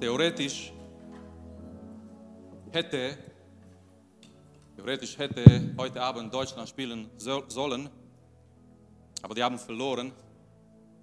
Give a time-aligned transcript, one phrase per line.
[0.00, 0.72] theoretisch
[2.72, 3.16] hätte,
[4.76, 7.88] theoretisch hätte heute Abend Deutschland spielen so- sollen,
[9.22, 10.12] aber die haben verloren.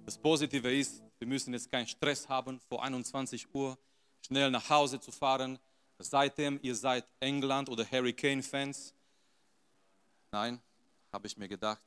[0.04, 3.76] Das Positive ist, wir müssen jetzt keinen Stress haben, vor 21 Uhr
[4.24, 5.58] schnell nach Hause zu fahren.
[5.98, 8.94] Seitdem ihr seid England oder Hurricane-Fans.
[10.32, 10.60] Nein,
[11.12, 11.80] habe ich mir gedacht.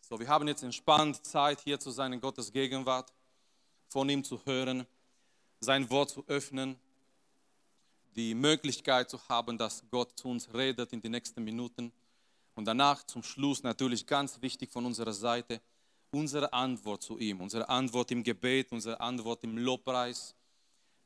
[0.00, 3.12] So, wir haben jetzt entspannt Zeit, hier zu sein in Gottes Gegenwart,
[3.88, 4.86] von ihm zu hören,
[5.60, 6.76] sein Wort zu öffnen,
[8.14, 11.92] die Möglichkeit zu haben, dass Gott zu uns redet in den nächsten Minuten.
[12.54, 15.60] Und danach zum Schluss natürlich ganz wichtig von unserer Seite,
[16.12, 20.34] unsere Antwort zu ihm, unsere Antwort im Gebet, unsere Antwort im Lobpreis.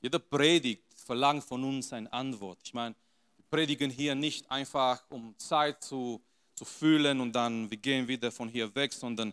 [0.03, 2.59] Jeder Predigt verlangt von uns eine Antwort.
[2.63, 2.95] Ich meine,
[3.37, 6.21] wir predigen hier nicht einfach, um Zeit zu,
[6.55, 9.33] zu füllen und dann wir gehen wieder von hier weg, sondern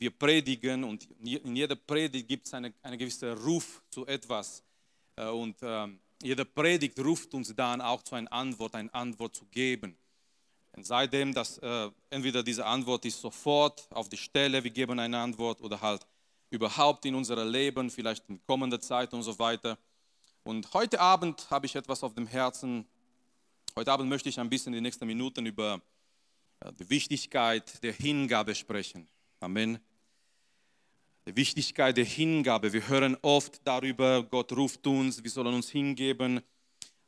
[0.00, 4.62] wir predigen und in jeder Predigt gibt es eine, eine gewisse Ruf zu etwas.
[5.14, 9.44] Äh, Und ähm, jede Predigt ruft uns dann auch zu einer Antwort, eine Antwort zu
[9.44, 9.94] geben.
[10.72, 15.18] Und seitdem, dass äh, entweder diese Antwort ist sofort auf die Stelle, wir geben eine
[15.18, 16.06] Antwort oder halt
[16.48, 19.76] überhaupt in unserem Leben, vielleicht in kommender Zeit und so weiter.
[20.44, 22.86] Und heute Abend habe ich etwas auf dem Herzen.
[23.76, 25.82] Heute Abend möchte ich ein bisschen in den nächsten Minuten über
[26.60, 29.06] äh, die Wichtigkeit der Hingabe sprechen.
[29.40, 29.78] Amen.
[31.30, 32.72] Die Wichtigkeit der Hingabe.
[32.72, 36.40] Wir hören oft darüber, Gott ruft uns, wir sollen uns hingeben.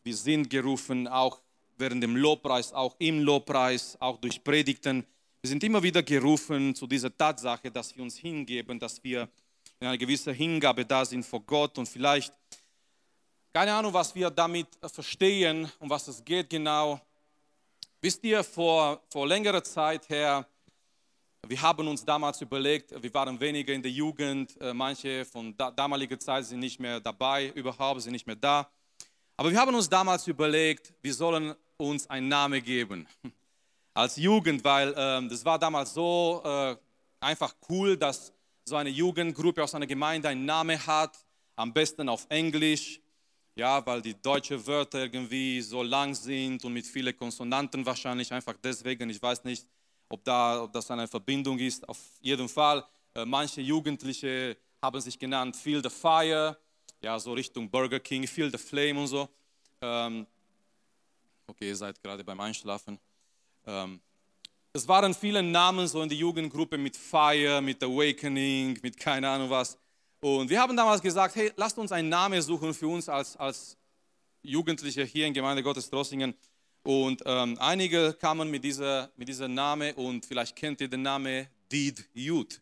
[0.04, 1.40] Wir sind gerufen, auch
[1.76, 5.04] während dem Lobpreis, auch im Lobpreis, auch durch Predigten.
[5.40, 9.28] Wir sind immer wieder gerufen zu dieser Tatsache, dass wir uns hingeben, dass wir
[9.80, 12.32] in einer gewissen Hingabe da sind vor Gott und vielleicht,
[13.52, 17.00] keine Ahnung, was wir damit verstehen, um was es geht genau.
[18.00, 20.46] Wisst ihr, vor, vor längerer Zeit her,
[21.48, 25.70] wir haben uns damals überlegt, wir waren weniger in der Jugend, äh, manche von da,
[25.70, 28.70] damaliger Zeit sind nicht mehr dabei, überhaupt sind nicht mehr da.
[29.36, 33.08] Aber wir haben uns damals überlegt, wir sollen uns einen Namen geben
[33.94, 36.76] als Jugend, weil ähm, das war damals so äh,
[37.20, 38.32] einfach cool, dass
[38.64, 41.18] so eine Jugendgruppe aus einer Gemeinde einen Namen hat,
[41.56, 43.00] am besten auf Englisch,
[43.56, 48.54] ja, weil die deutschen Wörter irgendwie so lang sind und mit vielen Konsonanten wahrscheinlich einfach
[48.62, 49.66] deswegen, ich weiß nicht,
[50.12, 51.88] ob, da, ob das eine Verbindung ist.
[51.88, 52.84] Auf jeden Fall,
[53.14, 56.56] äh, manche Jugendliche haben sich genannt Feel the Fire,
[57.00, 59.28] ja, so Richtung Burger King, Feel the Flame und so.
[59.80, 60.26] Ähm,
[61.46, 62.98] okay, ihr seid gerade beim Einschlafen.
[63.66, 64.00] Ähm,
[64.74, 69.48] es waren viele Namen so in der Jugendgruppe mit Fire, mit Awakening, mit keine Ahnung
[69.48, 69.78] was.
[70.20, 73.78] Und wir haben damals gesagt, hey, lasst uns einen Namen suchen für uns als, als
[74.42, 76.34] Jugendliche hier in Gemeinde Gottes Drossingen.
[76.82, 81.46] Und ähm, einige kamen mit dieser, mit dieser Name und vielleicht kennt ihr den Namen
[81.70, 82.60] Did Youth.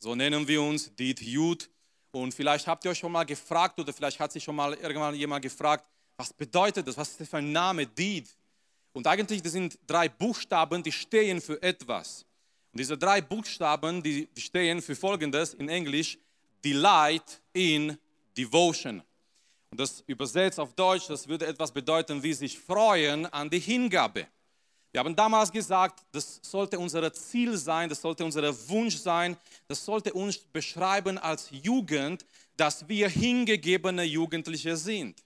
[0.00, 1.70] So nennen wir uns Did Youth.
[2.10, 5.14] Und vielleicht habt ihr euch schon mal gefragt oder vielleicht hat sich schon mal irgendwann
[5.14, 5.84] jemand gefragt,
[6.16, 6.96] was bedeutet das?
[6.96, 8.28] Was ist das für ein Name Did?
[8.92, 12.24] Und eigentlich, das sind drei Buchstaben, die stehen für etwas.
[12.72, 16.18] Und diese drei Buchstaben, die stehen für Folgendes in Englisch,
[16.64, 17.98] Delight in
[18.36, 19.02] Devotion.
[19.76, 24.26] Das übersetzt auf Deutsch, das würde etwas bedeuten wie sich freuen an die Hingabe.
[24.92, 29.36] Wir haben damals gesagt, das sollte unser Ziel sein, das sollte unser Wunsch sein,
[29.66, 32.24] das sollte uns beschreiben als Jugend,
[32.56, 35.20] dass wir hingegebene Jugendliche sind.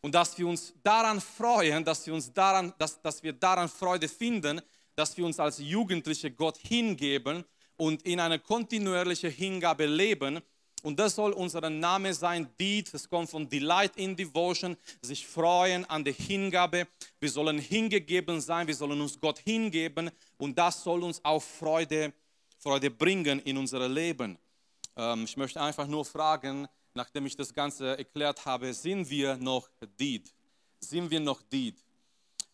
[0.00, 4.08] Und dass wir uns daran freuen, dass wir, uns daran, dass, dass wir daran Freude
[4.08, 4.60] finden,
[4.96, 7.44] dass wir uns als Jugendliche Gott hingeben
[7.76, 10.40] und in einer kontinuierlichen Hingabe leben.
[10.86, 15.84] Und das soll unser Name sein, Deed, das kommt von Delight in Devotion, sich freuen
[15.86, 16.86] an der Hingabe.
[17.18, 22.12] Wir sollen hingegeben sein, wir sollen uns Gott hingeben und das soll uns auch Freude,
[22.60, 24.38] Freude bringen in unser Leben.
[24.96, 29.68] Ähm, ich möchte einfach nur fragen, nachdem ich das Ganze erklärt habe, sind wir noch
[29.98, 30.32] Deed?
[30.78, 31.74] Sind wir noch Deed?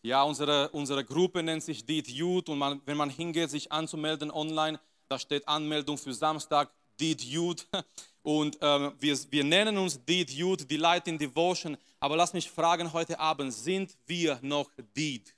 [0.01, 4.31] Ja, unsere, unsere Gruppe nennt sich Deed Youth und man, wenn man hingeht, sich anzumelden
[4.31, 7.67] online, da steht Anmeldung für Samstag, Deed Youth.
[8.23, 11.77] Und ähm, wir, wir nennen uns Deed Youth, Delight in Devotion.
[11.99, 15.35] Aber lass mich fragen heute Abend, sind wir noch Deed?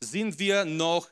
[0.00, 1.08] Sind wir noch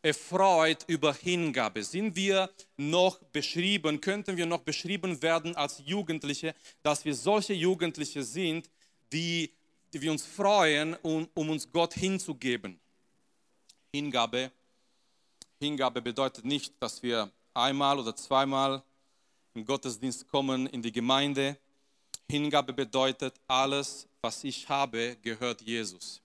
[0.00, 1.84] erfreut über Hingabe?
[1.84, 8.22] Sind wir noch beschrieben, könnten wir noch beschrieben werden als Jugendliche, dass wir solche Jugendliche
[8.22, 8.70] sind,
[9.12, 9.52] die,
[9.92, 12.80] die wir uns freuen, um, um uns Gott hinzugeben?
[13.92, 14.50] Hingabe.
[15.60, 18.82] Hingabe bedeutet nicht, dass wir einmal oder zweimal
[19.56, 21.56] im Gottesdienst kommen, in die Gemeinde.
[22.30, 26.20] Hingabe bedeutet, alles, was ich habe, gehört Jesus.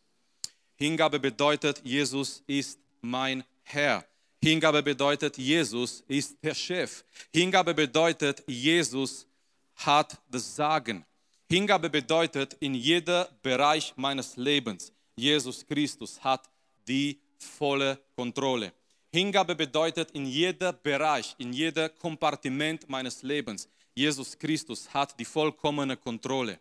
[0.76, 4.06] Hingabe bedeutet, Jesus ist mein Herr.
[4.44, 7.04] Hingabe bedeutet, Jesus ist der Chef.
[7.34, 9.28] Hingabe bedeutet, Jesus
[9.76, 11.06] hat das Sagen.
[11.50, 14.92] Hingabe bedeutet in jeder Bereich meines Lebens.
[15.16, 16.50] Jesus Christus hat
[16.88, 18.74] die volle Kontrolle.
[19.14, 23.68] Hingabe bedeutet in jeder Bereich, in jeder Kompartiment meines Lebens.
[23.94, 26.60] Jesus Christus hat die vollkommene Kontrolle.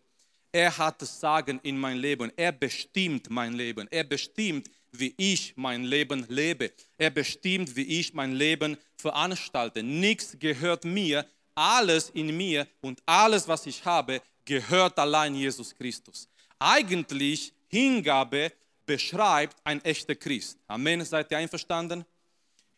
[0.50, 2.32] Er hat das Sagen in mein Leben.
[2.37, 3.87] Er bestimmt mein Leben.
[3.93, 6.73] Er bestimmt, wie ich mein Leben lebe.
[6.99, 9.85] Er bestimmt, wie ich mein Leben veranstalte.
[9.85, 11.25] Nichts gehört mir.
[11.55, 16.29] Alles in mir und alles, was ich habe, gehört allein Jesus Christus.
[16.58, 18.53] Eigentlich Hingabe
[18.87, 20.58] beschreibt ein echter Christ.
[20.67, 21.05] Amen.
[21.05, 22.05] Seid ihr einverstanden?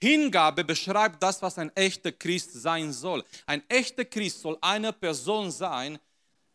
[0.02, 3.24] Hingabe beschreibt das, was ein echter Christ sein soll.
[3.46, 5.96] Ein echter Christ soll eine Person sein,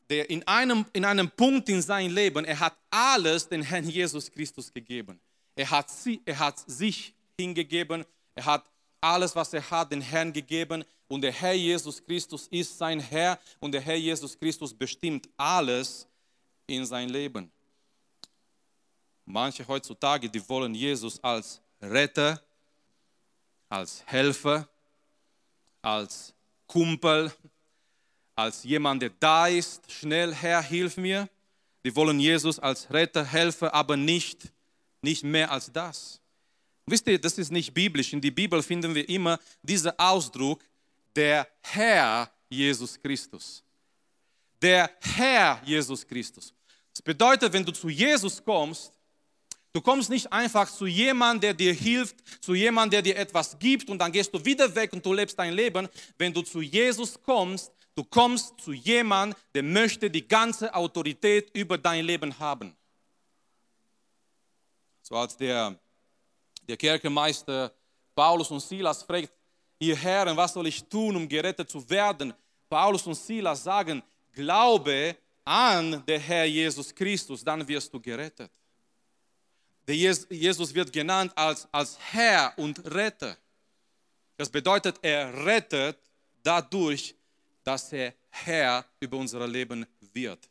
[0.09, 4.29] der in einem, in einem Punkt in seinem Leben, er hat alles den Herrn Jesus
[4.29, 5.17] Christus gegeben.
[5.55, 8.03] Er hat, sie, er hat sich hingegeben,
[8.35, 12.77] er hat alles, was er hat, den Herrn gegeben und der Herr Jesus Christus ist
[12.77, 16.05] sein Herr und der Herr Jesus Christus bestimmt alles
[16.65, 17.49] in sein Leben.
[19.23, 22.41] Manche heutzutage, die wollen Jesus als Retter,
[23.69, 24.67] als Helfer,
[25.81, 26.33] als
[26.67, 27.31] Kumpel,
[28.35, 31.27] als jemand, der da ist, schnell Herr, hilf mir.
[31.83, 34.51] Die wollen Jesus als Retter, Helfer, aber nicht,
[35.01, 36.19] nicht mehr als das.
[36.85, 38.13] Wisst ihr, das ist nicht biblisch.
[38.13, 40.63] In der Bibel finden wir immer diesen Ausdruck,
[41.15, 43.63] der Herr Jesus Christus.
[44.61, 46.53] Der Herr Jesus Christus.
[46.93, 48.96] Das bedeutet, wenn du zu Jesus kommst,
[49.77, 53.91] Du kommst nicht einfach zu jemandem, der dir hilft, zu jemandem, der dir etwas gibt
[53.91, 55.87] und dann gehst du wieder weg und du lebst dein Leben.
[56.17, 61.77] Wenn du zu Jesus kommst, du kommst zu jemandem, der möchte die ganze Autorität über
[61.77, 62.75] dein Leben haben.
[65.03, 65.75] So als der,
[66.67, 67.71] der Kerkermeister
[68.15, 69.31] Paulus und Silas fragt,
[69.77, 72.33] ihr Herren, was soll ich tun, um gerettet zu werden?
[72.67, 74.01] Paulus und Silas sagen,
[74.33, 75.15] glaube
[75.45, 78.49] an den Herr Jesus Christus, dann wirst du gerettet.
[79.93, 83.37] Jesus wird genannt als, als Herr und Retter.
[84.35, 85.97] Das bedeutet, er rettet
[86.43, 87.15] dadurch,
[87.63, 90.49] dass er Herr über unser Leben wird.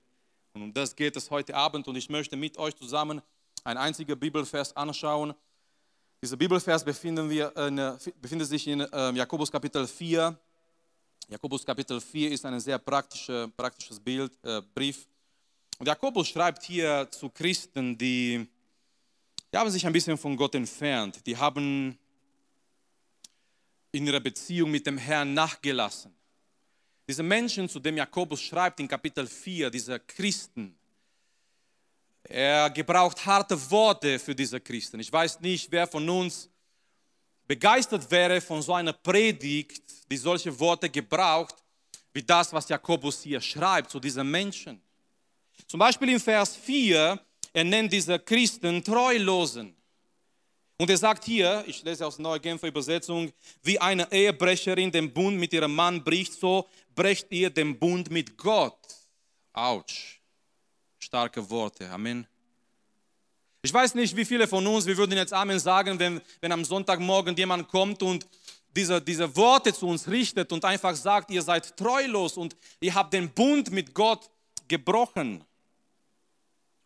[0.54, 3.20] Und um das geht es heute Abend und ich möchte mit euch zusammen
[3.62, 5.34] ein einziger Bibelvers anschauen.
[6.22, 7.76] Dieser Bibelvers befinden wir in,
[8.20, 10.38] befindet sich in äh, Jakobus Kapitel 4.
[11.28, 15.06] Jakobus Kapitel 4 ist ein sehr praktische, praktisches Bild, äh, Brief.
[15.78, 18.48] Und Jakobus schreibt hier zu Christen, die
[19.52, 21.25] die haben sich ein bisschen von Gott entfernt.
[21.26, 21.98] Die haben
[23.93, 26.14] in ihrer Beziehung mit dem Herrn nachgelassen.
[27.08, 30.76] Diese Menschen, zu denen Jakobus schreibt in Kapitel 4, diese Christen,
[32.25, 34.98] er gebraucht harte Worte für diese Christen.
[34.98, 36.50] Ich weiß nicht, wer von uns
[37.46, 41.54] begeistert wäre von so einer Predigt, die solche Worte gebraucht,
[42.12, 44.82] wie das, was Jakobus hier schreibt zu diesen Menschen.
[45.66, 47.20] Zum Beispiel in Vers 4
[47.56, 49.75] er nennt diese Christen Treulosen.
[50.76, 53.32] Und er sagt hier, ich lese aus Neue Genfer Übersetzung,
[53.62, 58.37] wie eine Ehebrecherin den Bund mit ihrem Mann bricht, so brecht ihr den Bund mit
[58.37, 58.76] Gott.
[59.55, 60.20] Autsch.
[60.99, 61.88] Starke Worte.
[61.88, 62.26] Amen.
[63.62, 66.62] Ich weiß nicht, wie viele von uns, wir würden jetzt Amen sagen, wenn, wenn am
[66.62, 68.26] Sonntagmorgen jemand kommt und
[68.76, 73.14] diese, diese Worte zu uns richtet und einfach sagt, ihr seid treulos und ihr habt
[73.14, 74.29] den Bund mit Gott
[74.69, 75.43] gebrochen.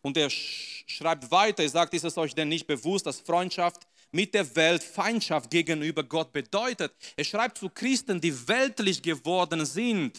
[0.03, 4.35] Und er schreibt weiter, er sagt, ist es euch denn nicht bewusst, dass Freundschaft mit
[4.35, 6.93] der Welt Feindschaft gegenüber Gott bedeutet?
[7.17, 10.19] Er schreibt zu Christen, die weltlich geworden sind.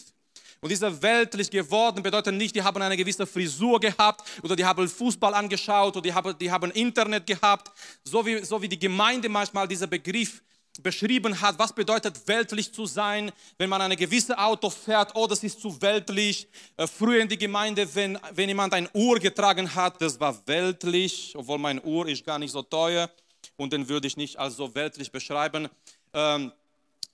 [0.60, 4.88] Und diese weltlich geworden bedeutet nicht, die haben eine gewisse Frisur gehabt oder die haben
[4.88, 7.72] Fußball angeschaut oder die haben, die haben Internet gehabt.
[8.04, 10.40] So wie, so wie die Gemeinde manchmal dieser Begriff
[10.80, 15.42] beschrieben hat, was bedeutet weltlich zu sein, wenn man eine gewisse Auto fährt, oh, das
[15.44, 16.48] ist zu weltlich.
[16.76, 21.34] Äh, früher in die Gemeinde, wenn, wenn jemand ein Uhr getragen hat, das war weltlich,
[21.36, 23.10] obwohl mein Uhr ist gar nicht so teuer
[23.56, 25.68] und den würde ich nicht als so weltlich beschreiben.
[26.14, 26.52] Ähm,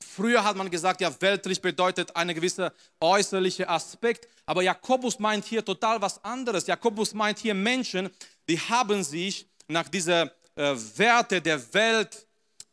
[0.00, 5.64] früher hat man gesagt, ja, weltlich bedeutet eine gewisse äußerliche Aspekt, aber Jakobus meint hier
[5.64, 6.66] total was anderes.
[6.66, 8.08] Jakobus meint hier Menschen,
[8.48, 12.27] die haben sich nach dieser äh, Werte der Welt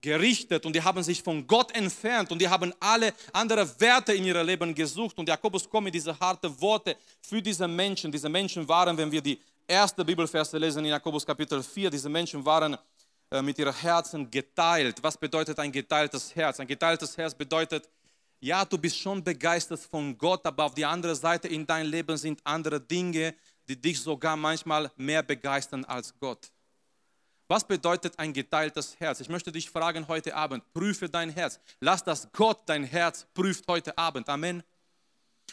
[0.05, 4.23] gerichtet und die haben sich von Gott entfernt und die haben alle andere Werte in
[4.25, 5.17] ihrem Leben gesucht.
[5.17, 8.11] Und Jakobus kommt mit diesen harten Worte für diese Menschen.
[8.11, 12.45] Diese Menschen waren, wenn wir die erste Bibelverse lesen in Jakobus Kapitel 4, diese Menschen
[12.45, 12.77] waren
[13.31, 14.97] äh, mit ihren Herzen geteilt.
[15.01, 16.59] Was bedeutet ein geteiltes Herz?
[16.59, 17.89] Ein geteiltes Herz bedeutet,
[18.39, 22.15] ja, du bist schon begeistert von Gott, aber auf der anderen Seite in deinem Leben
[22.15, 23.33] sind andere Dinge,
[23.67, 26.51] die dich sogar manchmal mehr begeistern als Gott.
[27.47, 29.19] Was bedeutet ein geteiltes Herz?
[29.19, 31.59] Ich möchte dich fragen heute Abend, prüfe dein Herz.
[31.79, 34.29] Lass das Gott dein Herz prüft heute Abend.
[34.29, 34.63] Amen.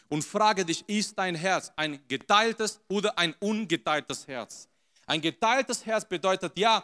[0.09, 4.69] und frage dich, ist dein Herz ein geteiltes oder ein ungeteiltes Herz?
[5.07, 6.83] Ein geteiltes Herz bedeutet, ja,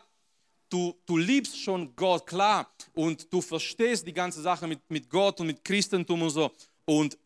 [0.69, 5.41] du, du liebst schon Gott, klar, und du verstehst die ganze Sache mit, mit Gott
[5.41, 6.53] und mit Christentum und so.
[6.85, 7.17] Und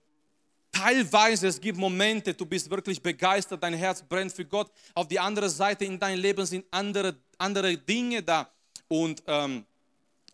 [0.73, 4.71] teilweise, es gibt Momente, du bist wirklich begeistert, dein Herz brennt für Gott.
[4.95, 8.51] Auf die andere Seite in deinem Leben sind andere, andere Dinge da.
[8.89, 9.65] Und ähm,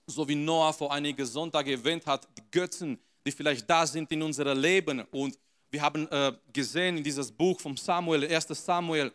[0.07, 4.23] so wie Noah vor einigen Sonntagen erwähnt hat, die Götzen, die vielleicht da sind in
[4.23, 5.01] unserem Leben.
[5.11, 5.39] Und
[5.71, 8.47] wir haben äh, gesehen in dieses Buch von Samuel, 1.
[8.49, 9.13] Samuel,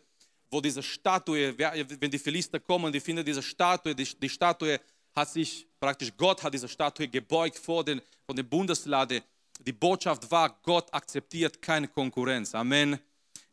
[0.52, 4.80] wo diese Statue, wenn die Philister kommen, die finden diese Statue, die, die Statue
[5.16, 9.24] hat sich praktisch, Gott hat diese Statue gebeugt vor den, von der Bundeslade.
[9.66, 12.54] Die Botschaft war, Gott akzeptiert keine Konkurrenz.
[12.54, 13.00] Amen.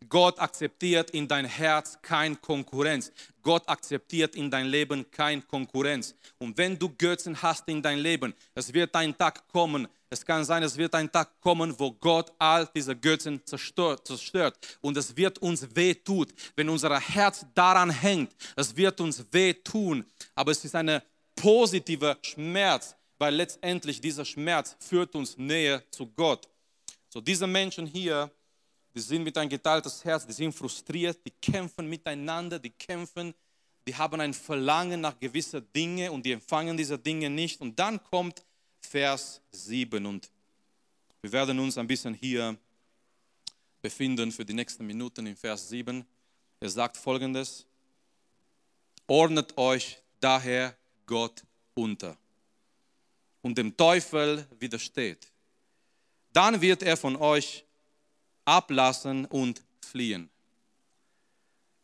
[0.08, 3.12] Gott akzeptiert in dein Herz keine Konkurrenz.
[3.42, 6.14] Gott akzeptiert in dein Leben keine Konkurrenz.
[6.38, 10.44] Und wenn du Götzen hast in dein Leben, es wird ein Tag kommen, es kann
[10.44, 14.58] sein, es wird ein Tag kommen, wo Gott all diese Götzen zerstört, zerstört.
[14.80, 16.26] Und es wird uns wehtun,
[16.56, 18.34] wenn unser Herz daran hängt.
[18.56, 20.04] Es wird uns wehtun.
[20.34, 21.00] Aber es ist ein
[21.36, 26.48] positiver Schmerz, weil letztendlich dieser Schmerz führt uns näher zu Gott.
[27.10, 28.30] So diese Menschen hier,
[28.94, 33.34] die sind mit ein geteiltes Herz, die sind frustriert, die kämpfen miteinander, die kämpfen,
[33.86, 37.60] die haben ein Verlangen nach gewissen Dingen und die empfangen diese Dinge nicht.
[37.60, 38.42] Und dann kommt
[38.80, 40.30] Vers 7 und
[41.20, 42.56] wir werden uns ein bisschen hier
[43.82, 46.06] befinden für die nächsten Minuten in Vers 7.
[46.58, 47.66] Er sagt folgendes,
[49.06, 50.74] ordnet euch daher
[51.04, 51.42] Gott
[51.74, 52.16] unter
[53.42, 55.30] und dem Teufel widersteht.
[56.32, 57.64] Dann wird er von euch
[58.44, 60.30] ablassen und fliehen.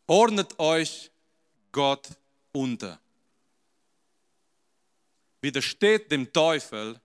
[0.06, 1.10] Ordnet euch
[1.72, 2.08] Gott
[2.52, 3.00] unter.
[5.40, 7.00] Widersteht dem Teufel.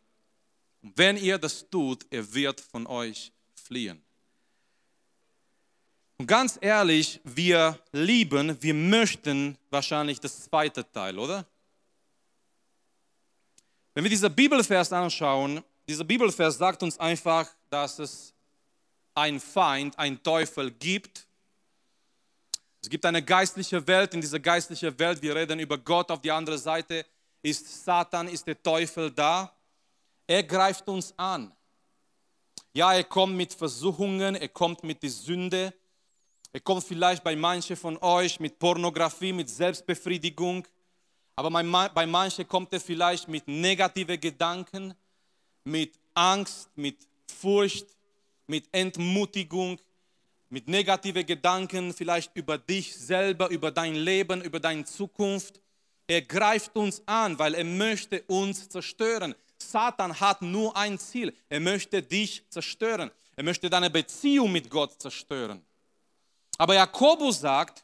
[0.82, 4.02] Und wenn ihr das tut, er wird von euch fliehen.
[6.18, 11.48] Und ganz ehrlich, wir lieben, wir möchten wahrscheinlich das zweite Teil, oder?
[13.94, 18.34] Wenn wir diesen Bibelvers anschauen, dieser Bibelvers sagt uns einfach, dass es
[19.14, 21.28] ein Feind, ein Teufel gibt.
[22.82, 26.32] Es gibt eine geistliche Welt, in dieser geistlichen Welt, wir reden über Gott, auf die
[26.32, 27.06] andere Seite
[27.42, 29.54] ist Satan, ist der Teufel da.
[30.26, 31.52] Er greift uns an.
[32.74, 35.74] Ja, er kommt mit Versuchungen, er kommt mit der Sünde,
[36.54, 40.66] er kommt vielleicht bei manchen von euch mit Pornografie, mit Selbstbefriedigung,
[41.44, 44.94] aber bei manchen kommt er vielleicht mit negativen Gedanken,
[45.64, 46.98] mit Angst, mit
[47.40, 47.88] Furcht,
[48.46, 49.80] mit Entmutigung,
[50.50, 55.60] mit negativen Gedanken, vielleicht über dich selber, über dein Leben, über deine Zukunft.
[56.06, 59.34] Er greift uns an, weil er möchte uns zerstören.
[59.58, 61.34] Satan hat nur ein Ziel.
[61.50, 63.10] Er möchte dich zerstören.
[63.36, 65.66] Er möchte deine Beziehung mit Gott zerstören.
[66.58, 67.84] Aber Jakobus sagt,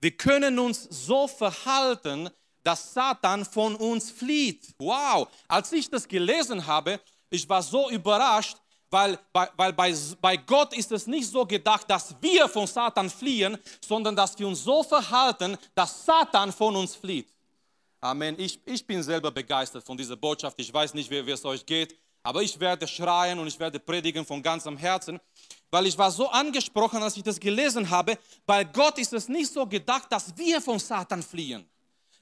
[0.00, 2.30] wir können uns so verhalten,
[2.68, 4.74] dass Satan von uns flieht.
[4.78, 8.58] Wow, als ich das gelesen habe, ich war so überrascht,
[8.90, 13.56] weil, weil bei, bei Gott ist es nicht so gedacht, dass wir von Satan fliehen,
[13.80, 17.32] sondern dass wir uns so verhalten, dass Satan von uns flieht.
[18.02, 18.38] Amen.
[18.38, 20.58] Ich, ich bin selber begeistert von dieser Botschaft.
[20.58, 23.80] Ich weiß nicht, wie, wie es euch geht, aber ich werde schreien und ich werde
[23.80, 25.18] predigen von ganzem Herzen,
[25.70, 28.18] weil ich war so angesprochen, als ich das gelesen habe.
[28.44, 31.66] Bei Gott ist es nicht so gedacht, dass wir von Satan fliehen.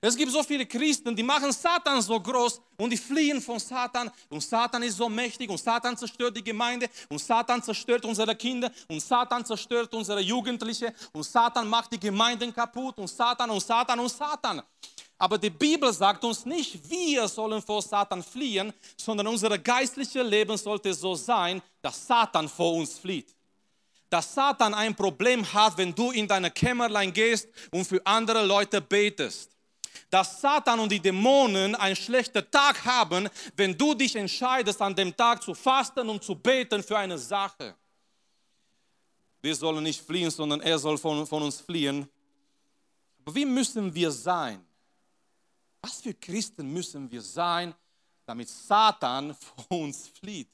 [0.07, 4.09] Es gibt so viele Christen, die machen Satan so groß und die fliehen von Satan
[4.29, 8.71] und Satan ist so mächtig und Satan zerstört die Gemeinde und Satan zerstört unsere Kinder
[8.87, 13.99] und Satan zerstört unsere Jugendliche und Satan macht die Gemeinden kaputt und Satan und Satan
[13.99, 14.63] und Satan.
[15.19, 20.57] Aber die Bibel sagt uns nicht, wir sollen vor Satan fliehen, sondern unser geistliches Leben
[20.57, 23.35] sollte so sein, dass Satan vor uns flieht.
[24.09, 28.81] Dass Satan ein Problem hat, wenn du in deine Kämmerlein gehst und für andere Leute
[28.81, 29.56] betest
[30.11, 35.17] dass Satan und die Dämonen einen schlechten Tag haben, wenn du dich entscheidest, an dem
[35.17, 37.75] Tag zu fasten und zu beten für eine Sache.
[39.43, 42.09] Wir sollen nicht fliehen, sondern er soll von, von uns fliehen.
[43.25, 44.65] Aber wie müssen wir sein?
[45.83, 47.75] Was für Christen müssen wir sein,
[48.25, 49.35] damit Satan
[49.69, 50.49] von uns flieht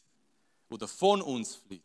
[0.69, 1.85] oder von uns flieht?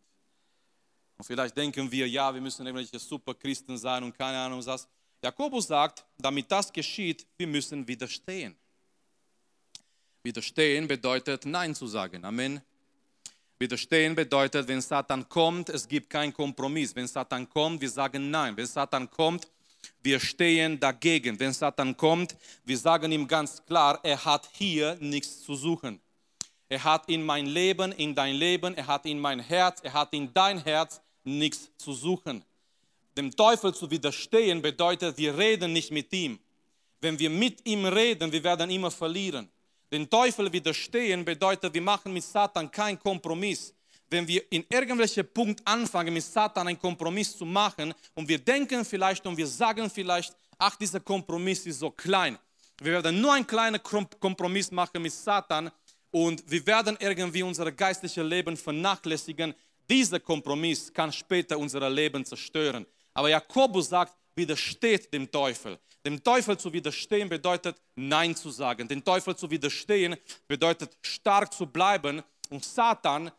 [1.18, 4.88] Und vielleicht denken wir, ja, wir müssen irgendwelche Superchristen sein und keine Ahnung was.
[5.24, 8.56] Jakobus sagt, damit das geschieht, wir müssen widerstehen.
[10.24, 12.24] Widerstehen bedeutet Nein zu sagen.
[12.26, 12.62] Amen.
[13.60, 16.96] Widerstehen bedeutet, wenn Satan kommt, es gibt keinen Kompromiss.
[16.96, 18.56] Wenn Satan kommt, wir sagen Nein.
[18.56, 19.48] Wenn Satan kommt,
[20.04, 21.40] wir stehen dagegen.
[21.40, 26.00] Wenn Satan kommt, wir sagen ihm ganz klar, er hat hier nichts zu suchen.
[26.70, 30.14] Er hat in mein Leben, in dein Leben, er hat in mein Herz, er hat
[30.14, 32.44] in dein Herz nichts zu suchen.
[33.18, 36.40] Dem Teufel zu widerstehen bedeutet, wir reden nicht mit ihm.
[37.02, 39.50] Wenn wir mit ihm reden, wir werden immer verlieren.
[39.92, 43.74] Den Teufel widerstehen bedeutet, wir machen mit Satan keinen Kompromiss.
[44.08, 48.86] Wenn wir in irgendwelchen Punkt anfangen, mit Satan einen Kompromiss zu machen und wir denken
[48.86, 52.38] vielleicht und wir sagen vielleicht, ach, dieser Kompromiss ist so klein.
[52.80, 55.72] Wir werden nur einen kleinen Kompromiss machen mit Satan
[56.12, 59.56] und wir werden irgendwie unser geistliches Leben vernachlässigen.
[59.90, 62.86] Dieser Kompromiss kann später unser Leben zerstören.
[63.18, 65.80] Aber Jakobus sagt, widersteht dem Teufel.
[66.06, 68.88] Dem Teufel zu widerstehen bedeutet Nein zu sagen.
[68.88, 70.16] Dem Teufel zu widerstehen
[70.48, 72.22] bedeutet stark zu bleiben
[72.52, 73.32] und Satan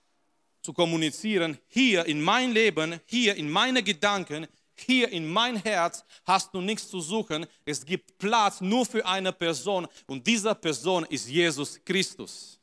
[0.62, 1.56] zu kommunizieren.
[1.68, 6.88] Hier in mein Leben, hier in meine Gedanken, hier in mein Herz hast du nichts
[6.88, 7.46] zu suchen.
[7.64, 12.58] Es gibt Platz nur für eine Person und diese Person ist Jesus Christus.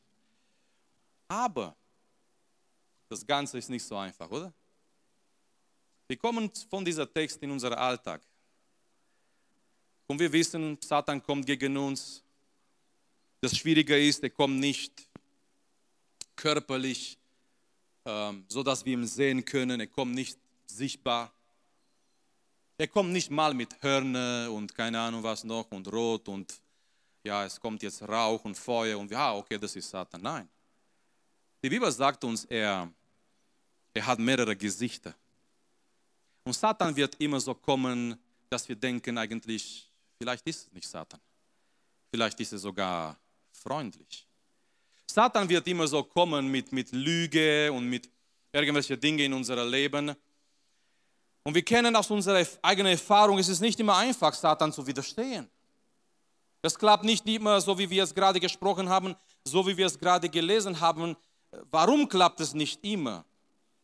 [1.29, 1.77] Aber
[3.07, 4.53] das Ganze ist nicht so einfach, oder?
[6.08, 8.22] Wir kommen von dieser Text in unseren Alltag.
[10.08, 12.24] Und wir wissen, Satan kommt gegen uns.
[13.42, 15.10] Das Schwierige ist, er kommt nicht
[16.36, 17.18] körperlich,
[18.06, 19.80] ähm, so dass wir ihn sehen können.
[19.80, 21.32] Er kommt nicht sichtbar.
[22.78, 26.62] Er kommt nicht mal mit Hörner und keine Ahnung was noch und Rot und
[27.24, 30.22] ja, es kommt jetzt Rauch und Feuer und ja, okay, das ist Satan.
[30.22, 30.48] Nein.
[31.64, 32.92] Die Bibel sagt uns, er,
[33.94, 35.16] er hat mehrere Gesichter.
[36.46, 38.18] Und Satan wird immer so kommen,
[38.50, 41.20] dass wir denken eigentlich, Vielleicht ist es nicht Satan.
[42.10, 43.18] Vielleicht ist er sogar
[43.52, 44.28] freundlich.
[45.08, 48.10] Satan wird immer so kommen mit, mit Lüge und mit
[48.52, 50.16] irgendwelchen Dingen in unserem Leben.
[51.44, 55.50] Und wir kennen aus unserer eigenen Erfahrung, es ist nicht immer einfach, Satan zu widerstehen.
[56.62, 60.00] Das klappt nicht immer so, wie wir es gerade gesprochen haben, so wie wir es
[60.00, 61.16] gerade gelesen haben.
[61.70, 63.24] Warum klappt es nicht immer?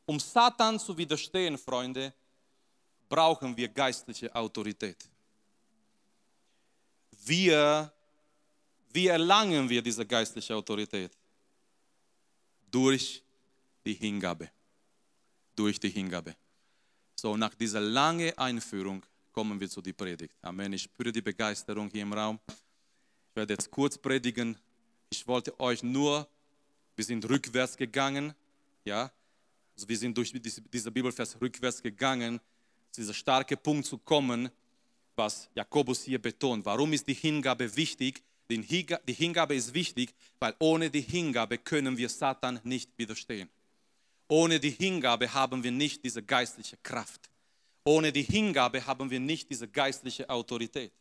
[0.07, 2.13] Um Satan zu widerstehen, Freunde,
[3.15, 5.11] brauchen wir geistliche Autorität
[7.25, 7.91] wir,
[8.91, 11.11] wie erlangen wir diese geistliche Autorität?
[12.69, 13.23] Durch
[13.85, 14.49] die Hingabe.
[15.55, 16.35] Durch die Hingabe.
[17.15, 20.35] So, nach dieser langen Einführung kommen wir zu der Predigt.
[20.41, 20.73] Amen.
[20.73, 22.39] Ich spüre die Begeisterung hier im Raum.
[22.47, 24.57] Ich werde jetzt kurz predigen.
[25.09, 26.27] Ich wollte euch nur,
[26.95, 28.33] wir sind rückwärts gegangen,
[28.85, 29.11] ja,
[29.75, 32.39] also wir sind durch diese Bibelvers rückwärts gegangen,
[32.91, 34.49] zu diesem starken Punkt zu kommen,
[35.15, 36.65] was Jakobus hier betont.
[36.65, 38.21] Warum ist die Hingabe wichtig?
[38.49, 43.49] Die Hingabe ist wichtig, weil ohne die Hingabe können wir Satan nicht widerstehen.
[44.27, 47.29] Ohne die Hingabe haben wir nicht diese geistliche Kraft.
[47.83, 50.91] Ohne die Hingabe haben wir nicht diese geistliche Autorität.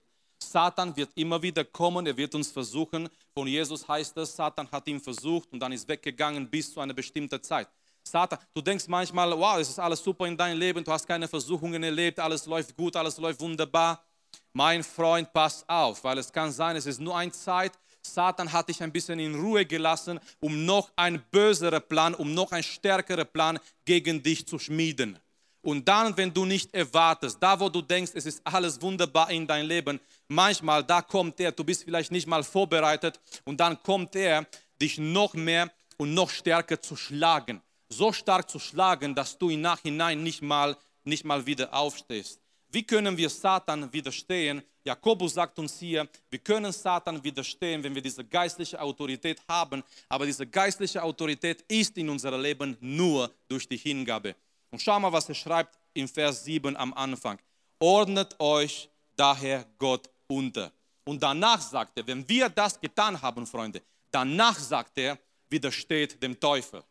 [0.42, 3.08] Satan wird immer wieder kommen, er wird uns versuchen.
[3.34, 6.94] Von Jesus heißt es, Satan hat ihn versucht und dann ist weggegangen bis zu einer
[6.94, 7.68] bestimmten Zeit.
[8.02, 11.28] Satan, du denkst manchmal, wow, es ist alles super in deinem Leben, du hast keine
[11.28, 14.04] Versuchungen erlebt, alles läuft gut, alles läuft wunderbar.
[14.52, 18.68] Mein Freund, pass auf, weil es kann sein, es ist nur eine Zeit, Satan hat
[18.68, 23.24] dich ein bisschen in Ruhe gelassen, um noch ein böserer Plan, um noch ein stärkerer
[23.24, 25.18] Plan gegen dich zu schmieden.
[25.62, 29.46] Und dann, wenn du nicht erwartest, da wo du denkst, es ist alles wunderbar in
[29.46, 34.16] dein Leben, manchmal, da kommt er, du bist vielleicht nicht mal vorbereitet und dann kommt
[34.16, 34.46] er,
[34.80, 37.60] dich noch mehr und noch stärker zu schlagen
[37.90, 42.40] so stark zu schlagen, dass du im Nachhinein nicht mal, nicht mal wieder aufstehst.
[42.72, 44.62] Wie können wir Satan widerstehen?
[44.84, 50.24] Jakobus sagt uns hier, wir können Satan widerstehen, wenn wir diese geistliche Autorität haben, aber
[50.24, 54.36] diese geistliche Autorität ist in unserem Leben nur durch die Hingabe.
[54.70, 57.38] Und schau mal, was er schreibt im Vers 7 am Anfang.
[57.80, 60.72] Ordnet euch daher Gott unter.
[61.04, 66.38] Und danach sagt er, wenn wir das getan haben, Freunde, danach sagt er, widersteht dem
[66.38, 66.84] Teufel.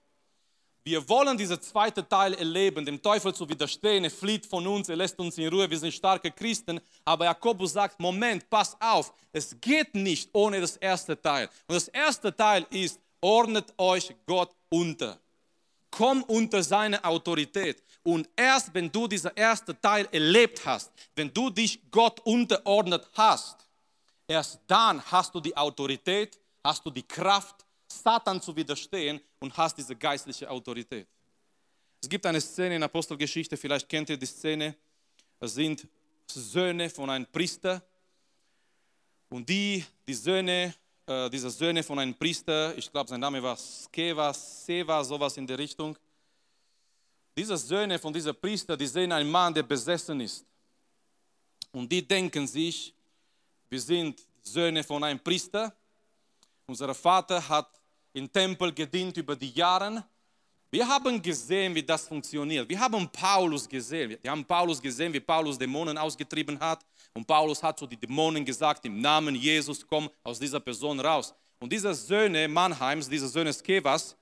[0.83, 4.05] Wir wollen diesen zweiten Teil erleben, dem Teufel zu widerstehen.
[4.05, 6.79] Er flieht von uns, er lässt uns in Ruhe, wir sind starke Christen.
[7.03, 11.49] Aber Jakobus sagt, Moment, pass auf, es geht nicht ohne das erste Teil.
[11.67, 15.19] Und das erste Teil ist, ordnet euch Gott unter.
[15.91, 17.83] Komm unter seine Autorität.
[18.03, 23.67] Und erst wenn du diesen ersten Teil erlebt hast, wenn du dich Gott unterordnet hast,
[24.27, 29.77] erst dann hast du die Autorität, hast du die Kraft, Satan zu widerstehen und hast
[29.77, 31.07] diese geistliche Autorität.
[32.01, 34.75] Es gibt eine Szene in Apostelgeschichte, vielleicht kennt ihr die Szene.
[35.39, 35.87] Es sind
[36.27, 37.81] Söhne von einem Priester.
[39.29, 40.73] Und die, die Söhne,
[41.05, 45.45] äh, diese Söhne von einem Priester, ich glaube, sein Name war Skeva, Seva, sowas in
[45.45, 45.97] der Richtung.
[47.35, 50.45] Diese Söhne von dieser Priester, die sehen einen Mann, der besessen ist.
[51.71, 52.93] Und die denken sich,
[53.69, 55.73] wir sind Söhne von einem Priester.
[56.65, 57.78] Unser Vater hat
[58.19, 60.03] im Tempel gedient über die Jahre.
[60.71, 62.69] Wir haben gesehen, wie das funktioniert.
[62.69, 64.15] Wir haben Paulus gesehen.
[64.21, 66.85] Wir haben Paulus gesehen, wie Paulus Dämonen ausgetrieben hat.
[67.13, 71.33] Und Paulus hat zu den Dämonen gesagt, im Namen Jesus, komm aus dieser Person raus.
[71.59, 74.15] Und diese Söhne Mannheims, diese Söhne Skevas,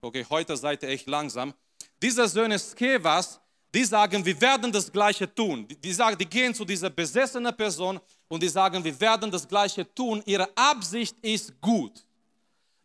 [0.00, 1.54] okay, heute seid ihr echt langsam,
[2.02, 3.40] diese Söhne Skevas,
[3.72, 5.66] die sagen, wir werden das Gleiche tun.
[5.68, 9.46] Die, die, sagen, die gehen zu dieser besessenen Person und die sagen, wir werden das
[9.46, 10.22] Gleiche tun.
[10.26, 12.04] Ihre Absicht ist gut.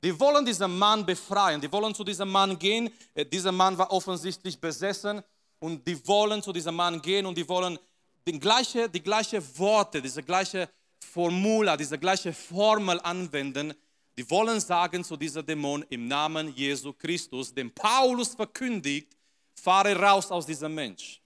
[0.04, 2.90] Die wollen diesen Mann befreien, die wollen zu diesem Mann gehen.
[3.14, 5.24] Äh, dieser Mann war offensichtlich besessen
[5.60, 7.80] und die wollen zu diesem Mann gehen und die wollen
[8.28, 13.74] die gleiche, die gleiche Worte, diese gleiche Formula, diese gleiche Formel anwenden.
[14.18, 19.16] Die wollen sagen zu dieser Dämon im Namen Jesu Christus, dem Paulus verkündigt,
[19.56, 21.22] fahre raus aus diesem Mensch.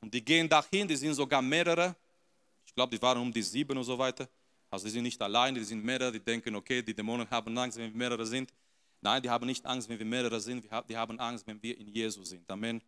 [0.00, 1.96] Und die gehen dahin, die sind sogar mehrere.
[2.64, 4.28] Ich glaube, die waren um die sieben und so weiter.
[4.70, 7.76] Also die sind nicht alleine, die sind mehrere, die denken, okay, die Dämonen haben Angst,
[7.76, 8.52] wenn wir mehrere sind.
[9.00, 11.88] Nein, die haben nicht Angst, wenn wir mehrere sind, die haben Angst, wenn wir in
[11.88, 12.48] Jesus sind.
[12.50, 12.80] Amen.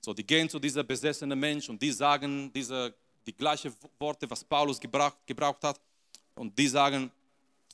[0.00, 2.94] So, die gehen zu dieser besessenen Mensch und die sagen diese,
[3.26, 5.80] die gleichen Worte, was Paulus gebraucht, gebraucht hat.
[6.34, 7.10] Und die sagen,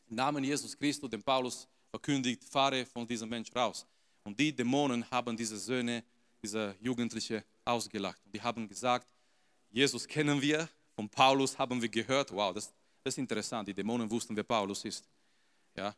[0.08, 3.86] im Namen Jesus Christus, den Paulus verkündigt, fahre von diesem Mensch raus.
[4.24, 6.04] Und die Dämonen haben diese Söhne,
[6.42, 8.20] diese Jugendliche ausgelacht.
[8.24, 9.12] Und die haben gesagt,
[9.70, 12.32] Jesus kennen wir, von Paulus haben wir gehört.
[12.32, 15.04] Wow, das, das ist interessant, die Dämonen wussten, wer Paulus ist.
[15.76, 15.94] Ja?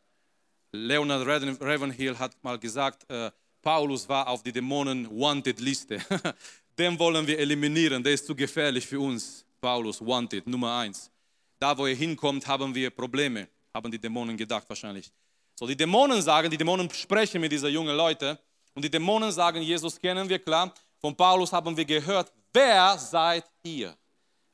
[0.73, 1.27] Leonard
[1.61, 6.01] Ravenhill hat mal gesagt, äh, Paulus war auf die Dämonen-Wanted-Liste.
[6.79, 9.45] Den wollen wir eliminieren, der ist zu gefährlich für uns.
[9.61, 11.11] Paulus, Wanted, Nummer eins.
[11.59, 15.13] Da, wo er hinkommt, haben wir Probleme, haben die Dämonen gedacht wahrscheinlich.
[15.55, 18.37] So, die Dämonen sagen, die Dämonen sprechen mit diesen jungen Leuten
[18.75, 20.75] und die Dämonen sagen, Jesus kennen wir, klar.
[20.99, 23.97] Von Paulus haben wir gehört, wer seid ihr?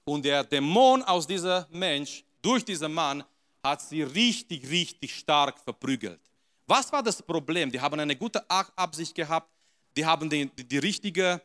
[0.04, 3.24] Und der Dämon aus diesem Mensch durch diesen Mann
[3.62, 6.20] hat sie richtig, richtig stark verprügelt.
[6.66, 7.70] Was war das Problem?
[7.72, 9.50] Die haben eine gute Absicht gehabt,
[9.96, 11.40] die haben die, die, richtige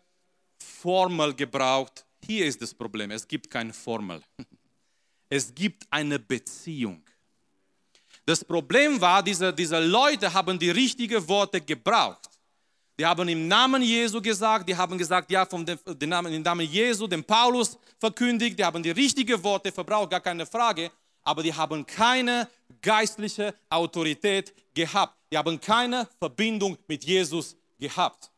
[0.60, 2.06] Formel gebraucht.
[2.26, 4.22] Hier ist das Problem, es gibt keine Formel.
[5.30, 7.02] Es gibt eine Beziehung.
[8.24, 12.30] Das Problem war, diese, diese Leute haben die richtigen Worte gebraucht.
[13.00, 16.44] Die haben im Namen Jesu gesagt, die haben gesagt, ja, vom den, den Namen, im
[16.44, 20.92] Namen Jesu, den Paulus verkündigt, die haben die richtigen Worte verbraucht, gar keine Frage,
[21.24, 22.48] aber die haben keine
[22.82, 25.18] geistliche Autorität gehabt.
[25.32, 28.30] Die haben keine Verbindung mit Jesus gehabt.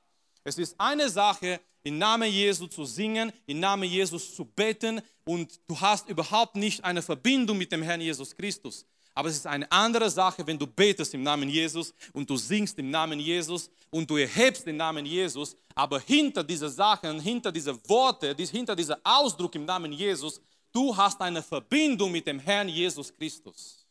[0.44, 5.60] Es ist eine Sache, im Namen Jesu zu singen, im Namen Jesus zu beten und
[5.68, 8.86] du hast überhaupt nicht eine Verbindung mit dem Herrn Jesus Christus.
[9.18, 12.78] Aber es ist eine andere Sache, wenn du betest im Namen Jesus und du singst
[12.78, 17.74] im Namen Jesus und du erhebst den Namen Jesus, aber hinter diese Sachen, hinter diese
[17.88, 23.14] Worte, hinter dieser Ausdruck im Namen Jesus, du hast eine Verbindung mit dem Herrn Jesus
[23.14, 23.86] Christus.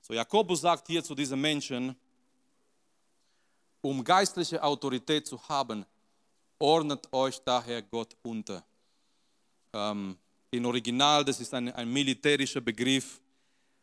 [0.00, 1.94] So Jakobus sagt hier zu diesen Menschen,
[3.80, 5.86] um geistliche Autorität zu haben,
[6.58, 8.64] ordnet euch daher Gott unter.
[9.72, 10.16] Ähm,
[10.50, 13.20] Im Original, das ist ein, ein militärischer Begriff,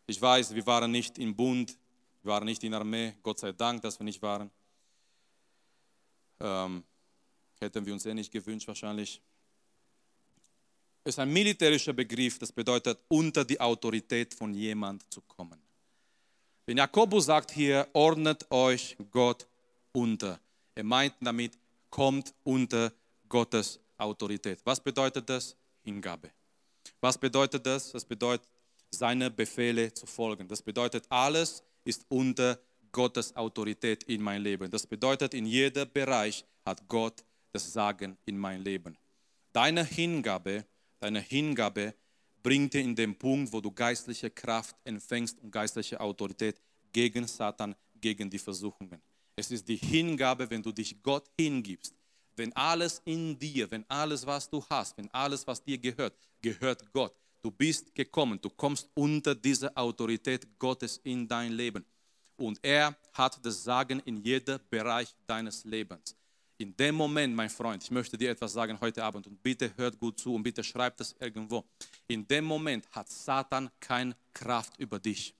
[0.09, 1.77] ich weiß, wir waren nicht im Bund,
[2.23, 4.49] wir waren nicht in der Armee, Gott sei Dank, dass wir nicht waren.
[6.39, 6.83] Ähm,
[7.59, 9.21] hätten wir uns eh nicht gewünscht wahrscheinlich.
[11.03, 15.59] Es ist ein militärischer Begriff, das bedeutet, unter die Autorität von jemand zu kommen.
[16.65, 19.47] Wenn Jakobus sagt hier, ordnet euch Gott
[19.91, 20.39] unter.
[20.75, 21.57] Er meint damit,
[21.89, 22.91] kommt unter
[23.27, 24.59] Gottes Autorität.
[24.63, 25.55] Was bedeutet das?
[25.83, 26.29] Hingabe.
[27.01, 27.91] Was bedeutet das?
[27.91, 28.47] Das bedeutet,
[28.91, 30.47] seine Befehle zu folgen.
[30.47, 32.59] Das bedeutet, alles ist unter
[32.91, 34.69] Gottes Autorität in mein Leben.
[34.69, 38.97] Das bedeutet, in jedem Bereich hat Gott das Sagen in mein Leben.
[39.51, 40.65] Deine Hingabe,
[40.99, 41.93] deine Hingabe
[42.41, 46.59] bringt dir in den Punkt, wo du geistliche Kraft empfängst und geistliche Autorität
[46.91, 49.01] gegen Satan, gegen die Versuchungen.
[49.35, 51.93] Es ist die Hingabe, wenn du dich Gott hingibst.
[52.35, 56.91] Wenn alles in dir, wenn alles, was du hast, wenn alles, was dir gehört, gehört
[56.93, 61.85] Gott, Du bist gekommen, du kommst unter diese Autorität Gottes in dein Leben.
[62.35, 66.15] Und er hat das Sagen in jedem Bereich deines Lebens.
[66.57, 69.97] In dem Moment, mein Freund, ich möchte dir etwas sagen heute Abend und bitte hört
[69.97, 71.63] gut zu und bitte schreibt das irgendwo.
[72.07, 75.33] In dem Moment hat Satan keine Kraft über dich.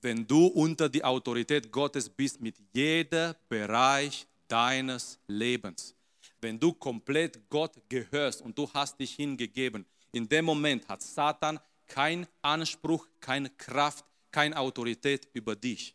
[0.00, 5.96] Wenn du unter die Autorität Gottes bist mit jedem Bereich deines Lebens,
[6.40, 11.58] wenn du komplett Gott gehörst und du hast dich hingegeben, in dem Moment hat Satan
[11.86, 15.94] keinen Anspruch, keine Kraft, keine Autorität über dich.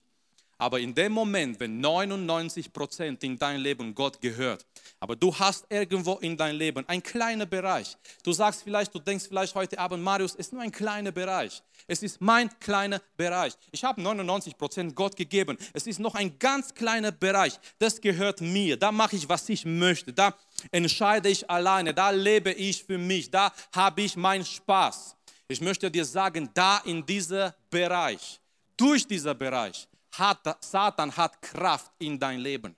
[0.57, 4.65] Aber in dem Moment, wenn 99% in dein Leben Gott gehört,
[4.99, 7.97] aber du hast irgendwo in dein Leben einen kleinen Bereich.
[8.23, 11.61] Du sagst vielleicht, du denkst vielleicht heute Abend, Marius, es ist nur ein kleiner Bereich.
[11.87, 13.53] Es ist mein kleiner Bereich.
[13.71, 15.57] Ich habe 99% Gott gegeben.
[15.73, 17.59] Es ist noch ein ganz kleiner Bereich.
[17.79, 18.77] Das gehört mir.
[18.77, 20.13] Da mache ich, was ich möchte.
[20.13, 20.35] Da
[20.71, 21.93] entscheide ich alleine.
[21.93, 23.29] Da lebe ich für mich.
[23.29, 25.15] Da habe ich meinen Spaß.
[25.47, 28.39] Ich möchte dir sagen, da in diesem Bereich,
[28.77, 32.75] durch diesen Bereich, hat Satan hat Kraft in dein Leben.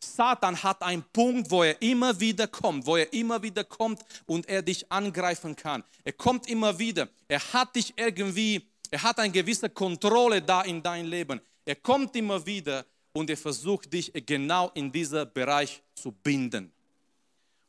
[0.00, 4.48] Satan hat einen Punkt, wo er immer wieder kommt, wo er immer wieder kommt und
[4.48, 5.82] er dich angreifen kann.
[6.04, 7.08] Er kommt immer wieder.
[7.26, 11.40] Er hat dich irgendwie, er hat eine gewisse Kontrolle da in dein Leben.
[11.64, 16.72] Er kommt immer wieder und er versucht dich genau in diesem Bereich zu binden.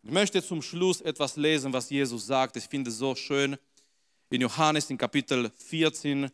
[0.03, 2.55] Ich möchte zum Schluss etwas lesen, was Jesus sagt.
[2.57, 3.57] Ich finde es so schön.
[4.29, 6.29] In Johannes in Kapitel 14,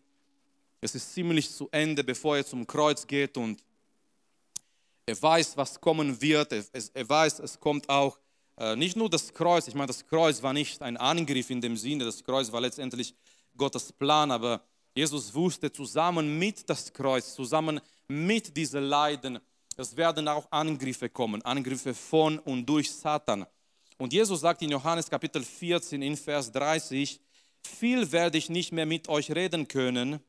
[0.85, 3.63] es ist ziemlich zu Ende, bevor er zum Kreuz geht und
[5.07, 6.51] er weiß, was kommen wird.
[6.51, 8.17] Er, weiß, es kommt auch
[8.57, 9.67] äh, nicht nur das Kreuz.
[9.67, 12.05] Ich meine, das Kreuz war nicht ein Angriff in dem Sinne.
[12.05, 13.15] Das Kreuz war letztendlich
[13.57, 14.31] Gottes Plan.
[14.31, 19.39] Aber Jesus wusste, zusammen mit das Kreuz, zusammen mit diesen Leiden,
[19.77, 21.41] es werden auch Angriffe kommen.
[21.43, 23.45] Angriffe von und durch Satan.
[23.97, 27.19] Und Jesus sagt in Johannes Kapitel 14 in Vers 30,
[27.63, 30.19] viel werde ich nicht mehr mit euch reden können,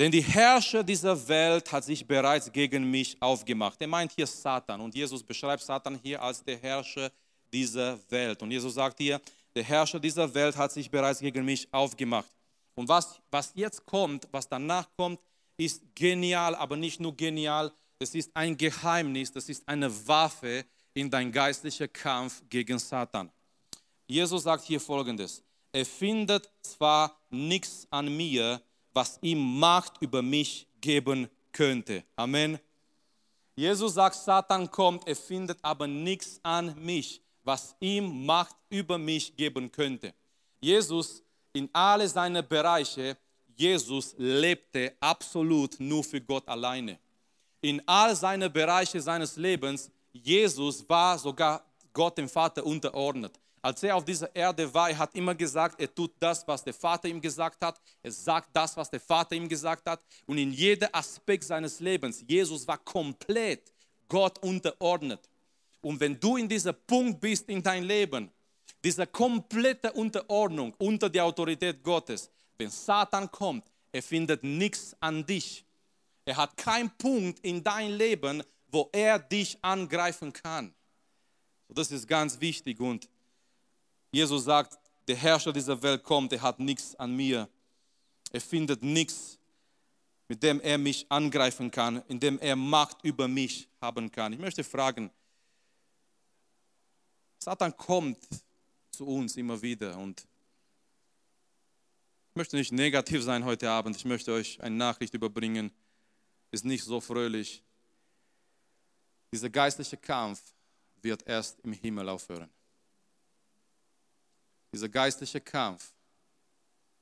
[0.00, 3.78] denn die Herrscher dieser Welt hat sich bereits gegen mich aufgemacht.
[3.82, 7.12] Er meint hier Satan und Jesus beschreibt Satan hier als der Herrscher
[7.52, 8.40] dieser Welt.
[8.40, 9.20] Und Jesus sagt hier,
[9.54, 12.30] der Herrscher dieser Welt hat sich bereits gegen mich aufgemacht.
[12.74, 15.20] Und was, was jetzt kommt, was danach kommt,
[15.58, 21.10] ist genial, aber nicht nur genial, es ist ein Geheimnis, das ist eine Waffe in
[21.10, 23.30] dein geistlicher Kampf gegen Satan.
[24.06, 30.66] Jesus sagt hier folgendes, er findet zwar nichts an mir, was ihm Macht über mich
[30.80, 32.04] geben könnte.
[32.16, 32.58] Amen.
[33.56, 39.36] Jesus sagt, Satan kommt, er findet aber nichts an mich, was ihm Macht über mich
[39.36, 40.14] geben könnte.
[40.60, 41.22] Jesus
[41.52, 43.16] in alle seine Bereiche,
[43.56, 46.98] Jesus lebte absolut nur für Gott alleine.
[47.60, 53.38] In all seine Bereiche seines Lebens, Jesus war sogar Gott dem Vater unterordnet.
[53.62, 56.72] Als er auf dieser Erde war, er hat immer gesagt, er tut das, was der
[56.72, 57.78] Vater ihm gesagt hat.
[58.02, 60.02] Er sagt das, was der Vater ihm gesagt hat.
[60.26, 63.72] Und in jedem Aspekt seines Lebens, Jesus war komplett
[64.08, 65.20] Gott unterordnet.
[65.82, 68.30] Und wenn du in diesem Punkt bist in dein Leben,
[68.82, 75.64] diese komplette Unterordnung unter die Autorität Gottes, wenn Satan kommt, er findet nichts an dich.
[76.24, 80.72] Er hat keinen Punkt in dein Leben, wo er dich angreifen kann.
[81.68, 83.08] Das ist ganz wichtig und
[84.10, 87.48] Jesus sagt, der Herrscher dieser Welt kommt, er hat nichts an mir.
[88.32, 89.38] Er findet nichts,
[90.28, 94.32] mit dem er mich angreifen kann, in dem er Macht über mich haben kann.
[94.32, 95.10] Ich möchte fragen,
[97.38, 98.18] Satan kommt
[98.90, 100.20] zu uns immer wieder und
[102.30, 105.72] ich möchte nicht negativ sein heute Abend, ich möchte euch eine Nachricht überbringen,
[106.52, 107.64] ist nicht so fröhlich.
[109.32, 110.40] Dieser geistliche Kampf
[111.02, 112.50] wird erst im Himmel aufhören.
[114.72, 115.92] Dieser geistliche Kampf,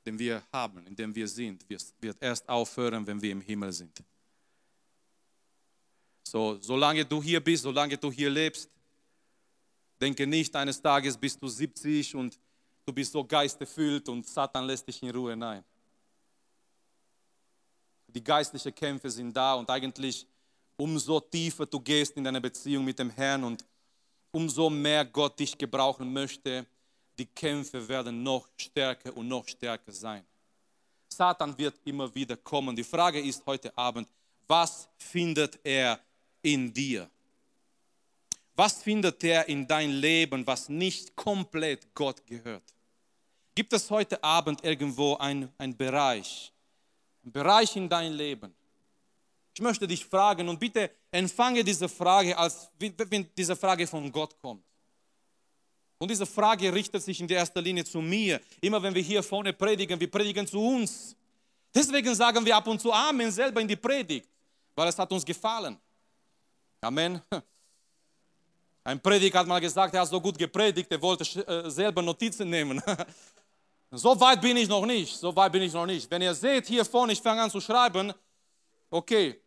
[0.06, 4.02] den wir haben, in dem wir sind, wird erst aufhören, wenn wir im Himmel sind.
[6.22, 8.70] So, solange du hier bist, solange du hier lebst,
[10.00, 12.38] denke nicht, eines Tages bist du 70 und
[12.84, 15.36] du bist so geisterfüllt und Satan lässt dich in Ruhe.
[15.36, 15.64] Nein.
[18.08, 20.26] Die geistlichen Kämpfe sind da und eigentlich
[20.76, 23.64] umso tiefer du gehst in deine Beziehung mit dem Herrn und
[24.30, 26.66] umso mehr Gott dich gebrauchen möchte,
[27.18, 30.24] die Kämpfe werden noch stärker und noch stärker sein.
[31.08, 32.76] Satan wird immer wieder kommen.
[32.76, 34.08] Die Frage ist heute Abend,
[34.46, 35.98] was findet er
[36.42, 37.10] in dir?
[38.54, 42.74] Was findet er in dein Leben, was nicht komplett Gott gehört?
[43.54, 46.52] Gibt es heute Abend irgendwo einen Bereich,
[47.24, 48.54] ein Bereich in dein Leben?
[49.54, 54.38] Ich möchte dich fragen und bitte empfange diese Frage, als wenn diese Frage von Gott
[54.40, 54.62] kommt.
[55.98, 58.40] Und diese Frage richtet sich in erster Linie zu mir.
[58.60, 61.16] Immer wenn wir hier vorne predigen, wir predigen zu uns.
[61.74, 64.28] Deswegen sagen wir ab und zu Amen selber in die Predigt,
[64.74, 65.76] weil es hat uns gefallen.
[66.80, 67.20] Amen.
[68.84, 72.48] Ein Prediger hat mal gesagt, er hat so gut gepredigt, er wollte äh, selber Notizen
[72.48, 72.80] nehmen.
[73.90, 76.10] So weit bin ich noch nicht, so weit bin ich noch nicht.
[76.10, 78.12] Wenn ihr seht, hier vorne, ich fange an zu schreiben,
[78.90, 79.40] okay,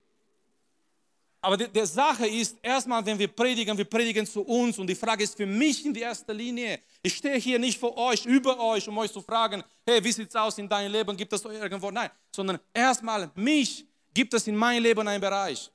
[1.42, 4.96] aber die, die Sache ist, erstmal, wenn wir predigen, wir predigen zu uns und die
[4.96, 6.80] Frage ist für mich in erster Linie.
[7.02, 10.30] Ich stehe hier nicht vor euch, über euch, um euch zu fragen, hey, wie sieht
[10.30, 11.90] es aus in deinem Leben, gibt es irgendwo?
[11.90, 15.72] Nein, sondern erstmal mich Gibt es in meinem Leben einen Bereich,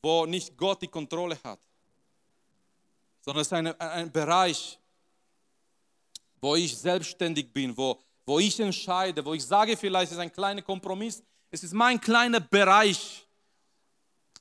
[0.00, 1.60] wo nicht Gott die Kontrolle hat,
[3.20, 4.78] sondern es ist ein, ein Bereich,
[6.40, 10.62] wo ich selbstständig bin, wo, wo ich entscheide, wo ich sage, vielleicht ist ein kleiner
[10.62, 13.26] Kompromiss, es ist mein kleiner Bereich.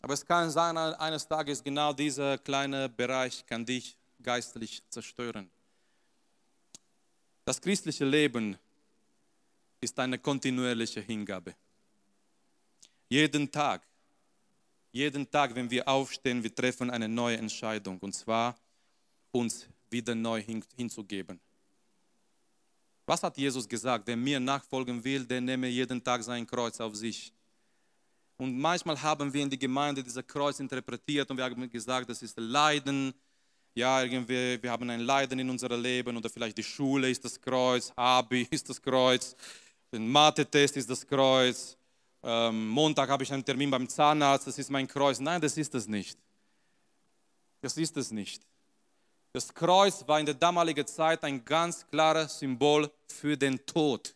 [0.02, 5.52] Aber es kann sein, eines Tages genau dieser kleine Bereich kann dich geistlich zerstören.
[7.43, 8.58] Das christliche Leben
[9.82, 11.54] ist eine kontinuierliche Hingabe.
[13.10, 13.82] Jeden Tag,
[14.93, 18.56] jeden Tag, wenn wir aufstehen, wir treffen eine neue Entscheidung, und zwar
[19.32, 20.41] uns wieder neu
[20.78, 21.41] hinzugeben.
[23.06, 24.06] Was hat Jesus gesagt?
[24.08, 27.34] Wer mir nachfolgen will, der nehme jeden Tag sein Kreuz auf sich.
[28.38, 32.22] Und manchmal haben wir in die Gemeinde dieses Kreuz interpretiert und wir haben gesagt, das
[32.22, 33.14] ist Leiden.
[33.74, 37.40] Ja, irgendwie, wir haben ein Leiden in unserem Leben oder vielleicht die Schule ist das
[37.40, 39.36] Kreuz, Abi ist das Kreuz,
[39.92, 41.78] der Mathe-Test ist das Kreuz,
[42.24, 45.20] ähm, Montag habe ich einen Termin beim Zahnarzt, das ist mein Kreuz.
[45.20, 46.18] Nein, das ist es nicht.
[47.62, 48.42] Das ist es nicht.
[49.34, 54.13] Das Kreuz war in der damaligen Zeit ein ganz klares Symbol für den Tod.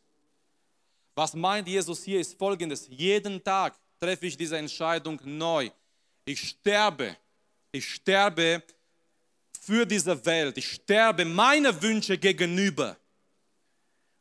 [1.16, 2.88] Was meint Jesus hier ist folgendes.
[2.90, 5.70] Jeden Tag treffe ich diese Entscheidung neu.
[6.26, 7.16] Ich sterbe.
[7.72, 8.62] Ich sterbe
[9.62, 10.58] für diese Welt.
[10.58, 12.98] Ich sterbe meine Wünsche gegenüber.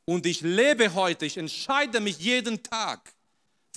[0.04, 1.26] Und ich lebe heute.
[1.26, 3.12] Ich entscheide mich jeden Tag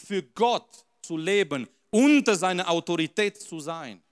[0.06, 4.04] für Gott zu leben, unter seiner Autorität zu sein.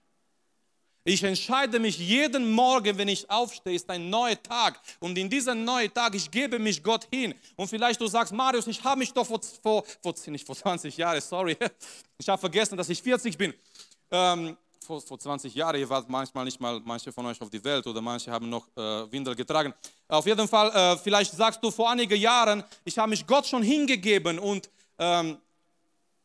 [1.08, 4.82] Ich entscheide mich jeden Morgen, wenn ich aufstehe, ist ein neuer Tag.
[5.00, 7.36] Und in diesem neuen Tag, ich gebe mich Gott hin.
[7.56, 10.98] Und vielleicht du sagst, Marius, ich habe mich doch vor, vor, vor, nicht vor 20
[10.98, 11.56] Jahren, sorry,
[12.18, 13.54] ich habe vergessen, dass ich 40 bin.
[14.10, 17.64] Ähm, vor, vor 20 Jahren, ihr wart manchmal nicht mal, manche von euch auf die
[17.64, 19.76] Welt oder manche haben noch äh, Windel getragen.
[20.08, 23.62] Auf jeden Fall, äh, vielleicht sagst du vor einigen Jahren, ich habe mich Gott schon
[23.62, 25.38] hingegeben und ähm,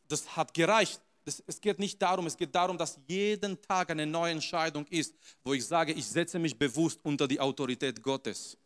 [0.08, 4.06] das hat gereicht das, es geht nicht darum, es geht darum, dass jeden Tag eine
[4.06, 5.14] neue Entscheidung ist,
[5.44, 8.58] wo ich sage, ich setze mich bewusst unter die Autorität Gottes.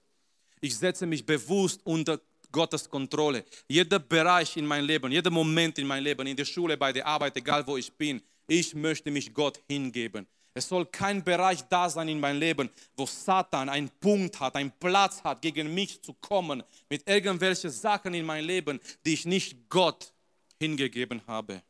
[0.60, 2.18] Ich setze mich bewusst unter
[2.50, 3.44] Gottes Kontrolle.
[3.68, 7.06] Jeder Bereich in meinem Leben, jeder Moment in meinem Leben, in der Schule, bei der
[7.06, 10.26] Arbeit, egal wo ich bin, ich möchte mich Gott hingeben.
[10.54, 14.72] Es soll kein Bereich da sein in meinem Leben, wo Satan einen Punkt hat, einen
[14.78, 19.68] Platz hat, gegen mich zu kommen mit irgendwelchen Sachen in meinem Leben, die ich nicht
[19.68, 20.12] Gott
[20.60, 21.60] hingegeben habe.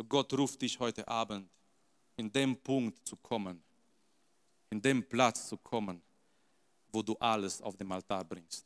[0.00, 1.46] So Gott ruft dich heute Abend,
[2.16, 3.62] in dem Punkt zu kommen,
[4.70, 6.00] in dem Platz zu kommen,
[6.90, 8.64] wo du alles auf dem Altar bringst.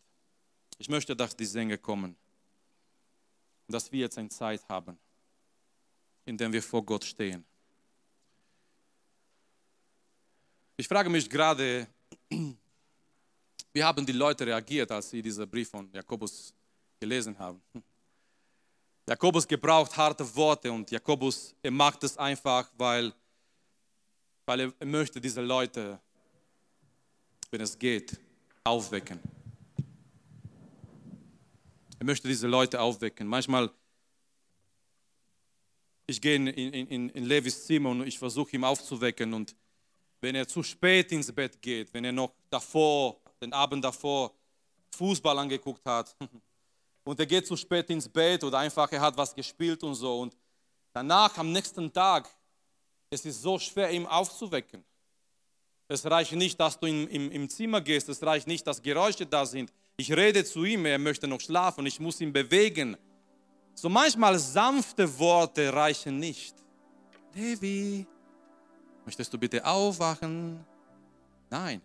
[0.78, 2.14] Ich möchte, dass die Sänger kommen
[3.66, 4.96] dass wir jetzt eine Zeit haben,
[6.24, 7.44] in der wir vor Gott stehen.
[10.76, 11.88] Ich frage mich gerade,
[13.72, 16.54] wie haben die Leute reagiert, als sie diesen Brief von Jakobus
[17.00, 17.60] gelesen haben?
[19.06, 23.12] Jakobus gebraucht harte Worte und Jakobus, er macht es einfach, weil,
[24.46, 26.00] weil er, möchte diese Leute,
[27.50, 28.18] wenn es geht,
[28.64, 29.20] aufwecken.
[31.98, 33.26] Er möchte diese Leute aufwecken.
[33.26, 33.70] Manchmal,
[36.06, 39.54] ich gehe in, in, in Levis Zimmer und ich versuche ihn aufzuwecken und
[40.22, 44.34] wenn er zu spät ins Bett geht, wenn er noch davor, den Abend davor
[44.96, 46.16] Fußball angeguckt hat,
[47.04, 50.20] und er geht zu spät ins Bett oder einfach er hat was gespielt und so.
[50.20, 50.36] Und
[50.92, 52.28] danach am nächsten Tag,
[53.10, 54.82] es ist so schwer, ihn aufzuwecken.
[55.86, 59.26] Es reicht nicht, dass du im, im, im Zimmer gehst, es reicht nicht, dass Geräusche
[59.26, 59.70] da sind.
[59.96, 62.96] Ich rede zu ihm, er möchte noch schlafen, ich muss ihn bewegen.
[63.74, 66.54] So manchmal sanfte Worte reichen nicht.
[67.34, 68.06] Levi,
[69.04, 70.64] möchtest du bitte aufwachen?
[71.50, 71.82] Nein,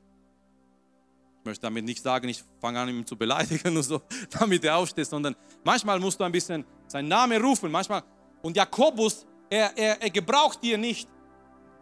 [1.39, 4.02] ich möchte damit nicht sagen, ich fange an, ihn zu beleidigen und so,
[4.38, 7.71] damit er aufsteht, sondern manchmal musst du ein bisschen seinen Namen rufen.
[7.71, 8.04] Manchmal.
[8.41, 11.08] Und Jakobus, er, er, er gebraucht dir nicht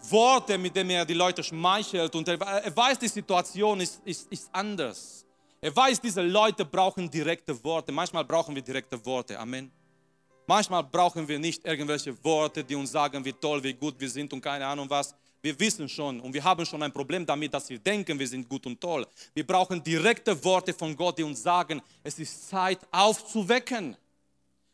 [0.10, 2.15] Worte, mit denen er die Leute schmeichelt.
[2.15, 5.26] Und er, er weiß, die Situation ist, ist, ist anders.
[5.60, 7.91] Er weiß, diese Leute brauchen direkte Worte.
[7.91, 9.39] Manchmal brauchen wir direkte Worte.
[9.39, 9.72] Amen.
[10.49, 14.31] Manchmal brauchen wir nicht irgendwelche Worte, die uns sagen, wie toll, wie gut wir sind
[14.31, 15.13] und keine Ahnung was.
[15.41, 18.47] Wir wissen schon und wir haben schon ein Problem damit, dass wir denken, wir sind
[18.47, 19.05] gut und toll.
[19.33, 23.97] Wir brauchen direkte Worte von Gott, die uns sagen, es ist Zeit aufzuwecken.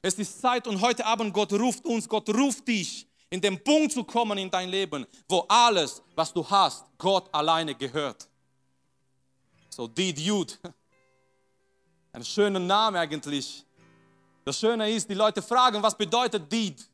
[0.04, 3.94] Es ist Zeit und heute Abend Gott ruft uns, Gott ruft dich, in den Punkt
[3.94, 8.30] zu kommen in dein Leben, wo alles, was du hast, Gott alleine gehört.
[9.70, 10.54] So, Deed Jude.
[12.12, 13.66] Ein schöner Name eigentlich.
[14.46, 16.86] Das Schöne ist, die Leute fragen, was bedeutet Deed?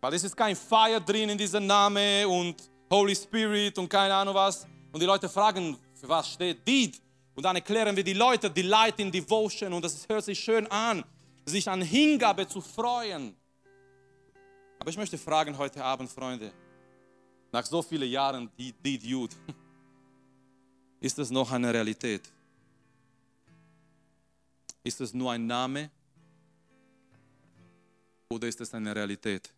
[0.00, 2.56] Weil es ist kein Fire drin in diesem Namen und
[2.90, 4.66] Holy Spirit und keine Ahnung was.
[4.92, 7.00] Und die Leute fragen, für was steht Deed?
[7.34, 11.04] Und dann erklären wir die Leute, Delight in Devotion und das hört sich schön an.
[11.44, 13.36] sich an Hingabe zu freuen.
[14.78, 16.52] Aber ich möchte fragen heute Abend, Freunde,
[17.52, 19.34] nach so vielen Jahren die, die Dude,
[21.00, 22.22] ist es noch eine Realität?
[24.82, 25.90] Ist es nur ein Name
[28.28, 29.52] oder ist es eine Realität?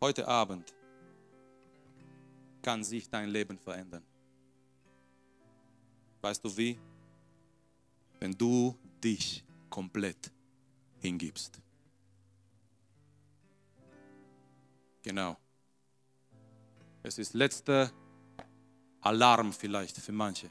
[0.00, 0.74] Heute Abend
[2.62, 4.04] kann sich dein Leben verändern.
[6.20, 6.78] Weißt du wie?
[8.18, 10.30] Wenn du dich komplett
[10.98, 11.60] hingibst.
[15.02, 15.36] Genau.
[17.02, 17.90] Es ist letzter
[19.00, 20.50] Alarm vielleicht für manche.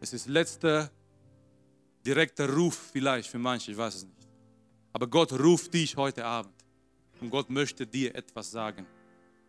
[0.00, 0.90] Es ist letzter
[2.06, 4.28] direkter Ruf vielleicht für manche, ich weiß es nicht.
[4.92, 6.54] Aber Gott ruft dich heute Abend
[7.20, 8.86] und Gott möchte dir etwas sagen.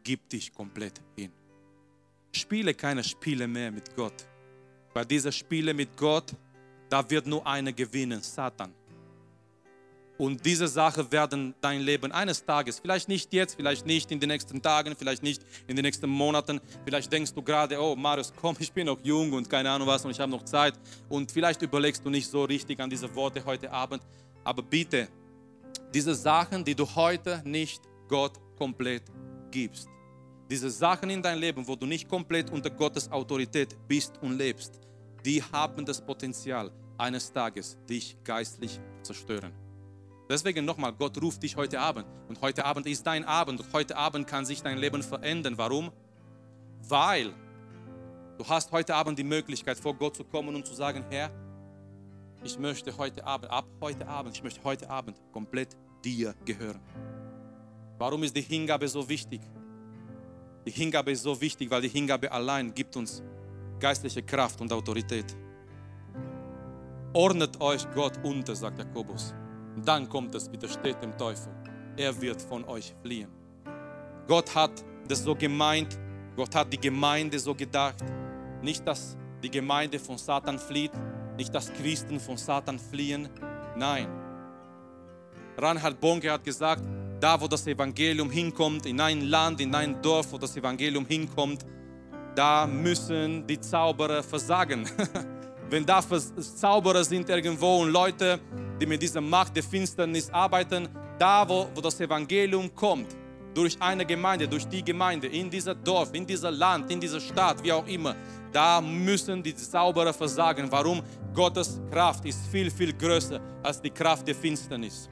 [0.03, 1.31] Gib dich komplett hin.
[2.31, 4.25] Spiele keine Spiele mehr mit Gott.
[4.93, 6.33] Bei dieser Spiele mit Gott,
[6.89, 8.73] da wird nur einer gewinnen, Satan.
[10.17, 14.29] Und diese Sachen werden dein Leben eines Tages, vielleicht nicht jetzt, vielleicht nicht in den
[14.29, 18.55] nächsten Tagen, vielleicht nicht in den nächsten Monaten, vielleicht denkst du gerade, oh Marius, komm,
[18.59, 20.73] ich bin noch jung und keine Ahnung was und ich habe noch Zeit.
[21.07, 24.01] Und vielleicht überlegst du nicht so richtig an diese Worte heute Abend.
[24.43, 25.07] Aber bitte,
[25.93, 29.03] diese Sachen, die du heute nicht Gott komplett
[29.51, 29.87] gibst,
[30.49, 34.79] diese Sachen in dein Leben, wo du nicht komplett unter Gottes Autorität bist und lebst,
[35.23, 39.66] die haben das Potenzial, eines Tages dich geistlich zu zerstören.
[40.29, 42.05] Deswegen nochmal, Gott ruft dich heute Abend.
[42.27, 43.61] Und heute Abend ist dein Abend.
[43.61, 45.57] Und heute Abend kann sich dein Leben verändern.
[45.57, 45.91] Warum?
[46.87, 47.33] Weil
[48.37, 51.31] du hast heute Abend die Möglichkeit, vor Gott zu kommen und zu sagen, Herr,
[52.43, 56.79] ich möchte heute Abend, ab heute Abend, ich möchte heute Abend komplett dir gehören.
[57.97, 59.41] Warum ist die Hingabe so wichtig?
[60.65, 63.23] Die Hingabe ist so wichtig, weil die Hingabe allein gibt uns
[63.79, 65.35] geistliche Kraft und Autorität.
[67.13, 69.33] Ordnet euch Gott unter, sagt Jakobus.
[69.77, 71.53] Und dann kommt es, widersteht dem Teufel.
[71.95, 73.29] Er wird von euch fliehen.
[74.27, 74.71] Gott hat
[75.07, 75.99] das so gemeint,
[76.35, 78.03] Gott hat die Gemeinde so gedacht.
[78.63, 80.91] Nicht, dass die Gemeinde von Satan flieht,
[81.37, 83.29] nicht, dass Christen von Satan fliehen.
[83.75, 84.07] Nein.
[85.55, 86.83] Reinhard Bonke hat gesagt,
[87.19, 91.63] da wo das Evangelium hinkommt, in ein Land, in ein Dorf, wo das Evangelium hinkommt,
[92.33, 94.89] da müssen die Zauberer versagen.
[95.69, 98.39] Wenn da Zauberer sind irgendwo und Leute,
[98.79, 103.15] die mit dieser Macht der Finsternis arbeiten, da wo, wo das Evangelium kommt,
[103.53, 107.63] durch eine Gemeinde, durch die Gemeinde, in dieser Dorf, in dieser Land, in dieser Stadt,
[107.63, 108.15] wie auch immer,
[108.51, 110.67] da müssen die Zauberer versagen.
[110.71, 111.01] Warum?
[111.33, 115.09] Gottes Kraft ist viel, viel größer als die Kraft der Finsternis.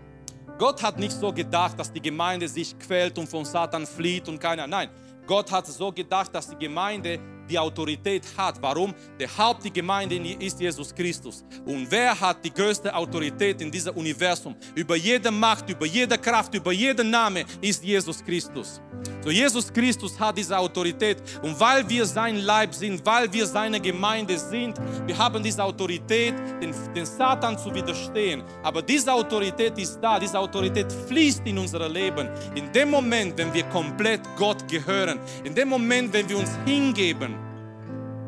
[0.58, 4.40] Gott hat nicht so gedacht, dass die Gemeinde sich quält und von Satan flieht und
[4.40, 4.68] keiner.
[4.68, 4.90] Nein,
[5.28, 8.62] Gott hat so gedacht, dass die Gemeinde die Autorität hat.
[8.62, 8.94] Warum?
[9.20, 11.44] Der Haupt der Gemeinde ist Jesus Christus.
[11.66, 14.56] Und wer hat die größte Autorität in diesem Universum?
[14.76, 18.82] Über jede Macht, über jede Kraft, über jeden Name ist Jesus Christus.
[19.24, 23.80] So Jesus Christus hat diese Autorität und weil wir sein Leib sind, weil wir seine
[23.80, 28.44] Gemeinde sind, wir haben diese Autorität, den, den Satan zu widerstehen.
[28.62, 32.30] Aber diese Autorität ist da, diese Autorität fließt in unser Leben.
[32.54, 37.35] In dem Moment, wenn wir komplett Gott gehören, in dem Moment, wenn wir uns hingeben,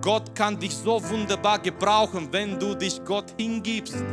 [0.07, 4.05] Gott kann dich so wunderbar gebrauchen, wenn du dich Gott hingibst.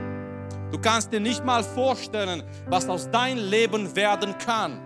[0.72, 4.80] Du kannst dir nicht mal vorstellen, was aus deinem Leben werden kann,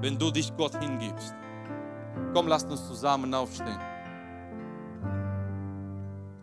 [0.00, 1.36] wenn du dich Gott hingibst.
[2.34, 3.78] Komm, lasst uns zusammen aufstehen.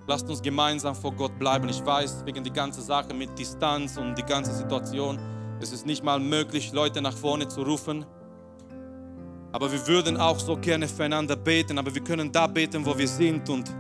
[0.07, 1.67] Lasst uns gemeinsam vor Gott bleiben.
[1.67, 5.19] Ich weiß, wegen der ganzen Sache mit Distanz und die ganze Situation,
[5.59, 8.05] es ist nicht mal möglich, Leute nach vorne zu rufen.
[9.51, 13.07] Aber wir würden auch so gerne füreinander beten, aber wir können da beten, wo wir
[13.07, 13.49] sind.
[13.49, 13.73] Und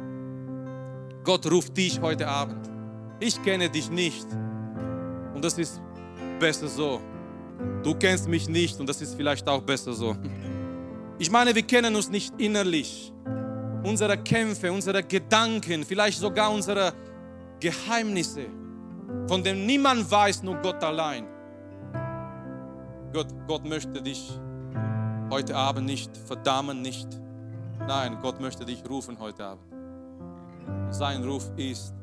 [1.23, 2.69] Gott ruft dich heute Abend.
[3.19, 4.27] Ich kenne dich nicht.
[5.33, 5.81] Und das ist
[6.39, 6.99] besser so.
[7.83, 10.15] Du kennst mich nicht und das ist vielleicht auch besser so.
[11.19, 13.13] Ich meine, wir kennen uns nicht innerlich.
[13.83, 16.93] Unsere Kämpfe, unsere Gedanken, vielleicht sogar unsere
[17.59, 18.45] Geheimnisse,
[19.27, 21.25] von denen niemand weiß, nur Gott allein.
[23.13, 24.31] Gott, Gott möchte dich
[25.31, 27.07] heute Abend nicht verdammen, nicht.
[27.87, 29.63] Nein, Gott möchte dich rufen heute Abend.
[30.89, 31.95] Sein Ruf ist,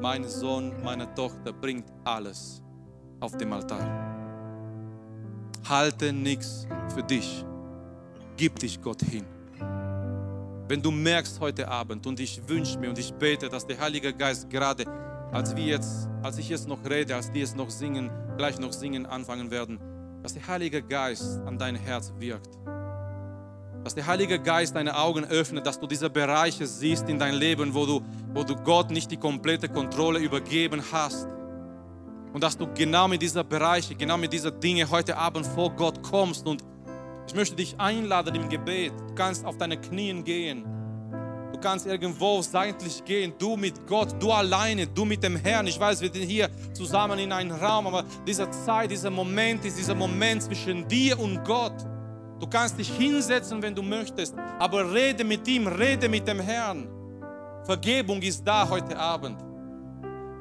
[0.00, 2.62] mein Sohn, meine Tochter bringt alles
[3.18, 3.80] auf dem Altar.
[5.68, 7.44] Halte nichts für dich.
[8.36, 9.24] Gib dich Gott hin.
[10.68, 14.14] Wenn du merkst heute Abend und ich wünsche mir und ich bete, dass der Heilige
[14.14, 14.84] Geist gerade,
[15.32, 18.72] als wir jetzt, als ich jetzt noch rede, als die jetzt noch singen, gleich noch
[18.72, 19.80] singen anfangen werden,
[20.24, 22.58] dass der Heilige Geist an dein Herz wirkt.
[23.84, 27.74] Dass der Heilige Geist deine Augen öffnet, dass du diese Bereiche siehst in dein Leben,
[27.74, 28.00] wo du
[28.32, 31.28] wo du Gott nicht die komplette Kontrolle übergeben hast.
[32.32, 36.02] Und dass du genau mit dieser Bereiche, genau mit dieser Dinge heute Abend vor Gott
[36.02, 36.46] kommst.
[36.46, 36.64] Und
[37.28, 38.94] ich möchte dich einladen im Gebet.
[39.08, 40.64] Du kannst auf deine Knien gehen.
[41.64, 45.66] Du kannst irgendwo seitlich gehen, du mit Gott, du alleine, du mit dem Herrn.
[45.66, 49.78] Ich weiß, wir sind hier zusammen in einem Raum, aber diese Zeit, dieser Moment ist
[49.78, 51.72] dieser Moment zwischen dir und Gott.
[52.38, 56.86] Du kannst dich hinsetzen, wenn du möchtest, aber rede mit ihm, rede mit dem Herrn.
[57.64, 59.42] Vergebung ist da heute Abend.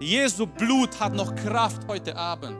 [0.01, 2.57] Jesu Blut hat noch Kraft heute Abend.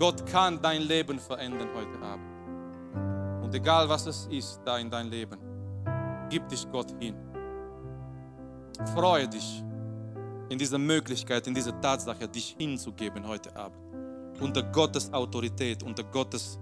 [0.00, 3.44] Gott kann dein Leben verändern heute Abend.
[3.44, 5.38] Und egal was es ist da in dein Leben,
[6.28, 7.14] gib dich Gott hin.
[8.94, 9.62] Freue dich
[10.48, 13.78] in dieser Möglichkeit, in dieser Tatsache, dich hinzugeben heute Abend.
[14.40, 16.58] Unter Gottes Autorität, unter Gottes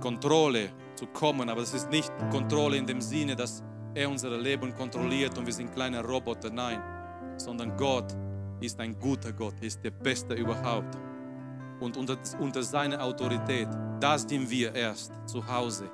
[0.00, 1.48] Kontrolle zu kommen.
[1.48, 3.62] Aber es ist nicht Kontrolle in dem Sinne, dass
[3.94, 6.50] er unser Leben kontrolliert und wir sind kleine Roboter.
[6.50, 6.80] Nein,
[7.36, 8.14] sondern Gott
[8.60, 10.96] ist ein guter Gott, ist der Beste überhaupt.
[11.80, 13.68] Und unter, unter seiner Autorität,
[14.00, 15.88] da sind wir erst zu Hause.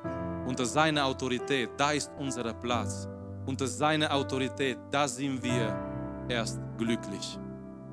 [0.46, 3.08] Unter seiner Autorität, da ist unser Platz
[3.46, 5.76] unter seiner Autorität, da sind wir
[6.28, 7.38] erst glücklich.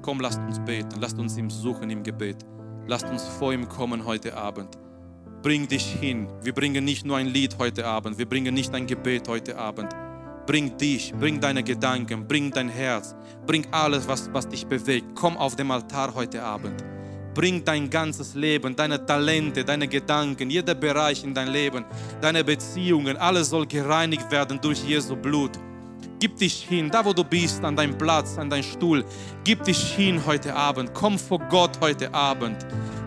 [0.02, 2.45] Komm, lasst uns beten, lasst uns ihm suchen im Gebet.
[2.88, 4.78] Lasst uns vor ihm kommen heute Abend.
[5.43, 6.28] Bring dich hin.
[6.41, 9.95] Wir bringen nicht nur ein Lied heute Abend, wir bringen nicht ein Gebet heute Abend.
[10.47, 15.08] Bring dich, bring deine Gedanken, bring dein Herz, bring alles, was, was dich bewegt.
[15.16, 16.84] Komm auf dem Altar heute Abend.
[17.34, 21.86] Bring dein ganzes Leben, deine Talente, deine Gedanken, jeder Bereich in dein Leben,
[22.20, 25.52] deine Beziehungen, alles soll gereinigt werden durch Jesu Blut.
[26.20, 29.04] Gib dich hin, da wo du bist, an deinem Platz, an deinem Stuhl.
[29.44, 30.94] Gib dich hin heute Abend.
[30.94, 32.58] Komm vor Gott heute Abend.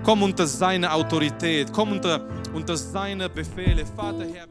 [0.02, 1.72] Komm unter seine Autorität.
[1.72, 3.84] Komm unter, unter seine Befehle.
[3.86, 4.46] Vater, Herr,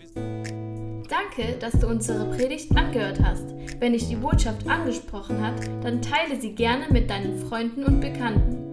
[1.10, 3.44] Danke, dass du unsere Predigt angehört hast.
[3.80, 8.73] Wenn dich die Botschaft angesprochen hat, dann teile sie gerne mit deinen Freunden und Bekannten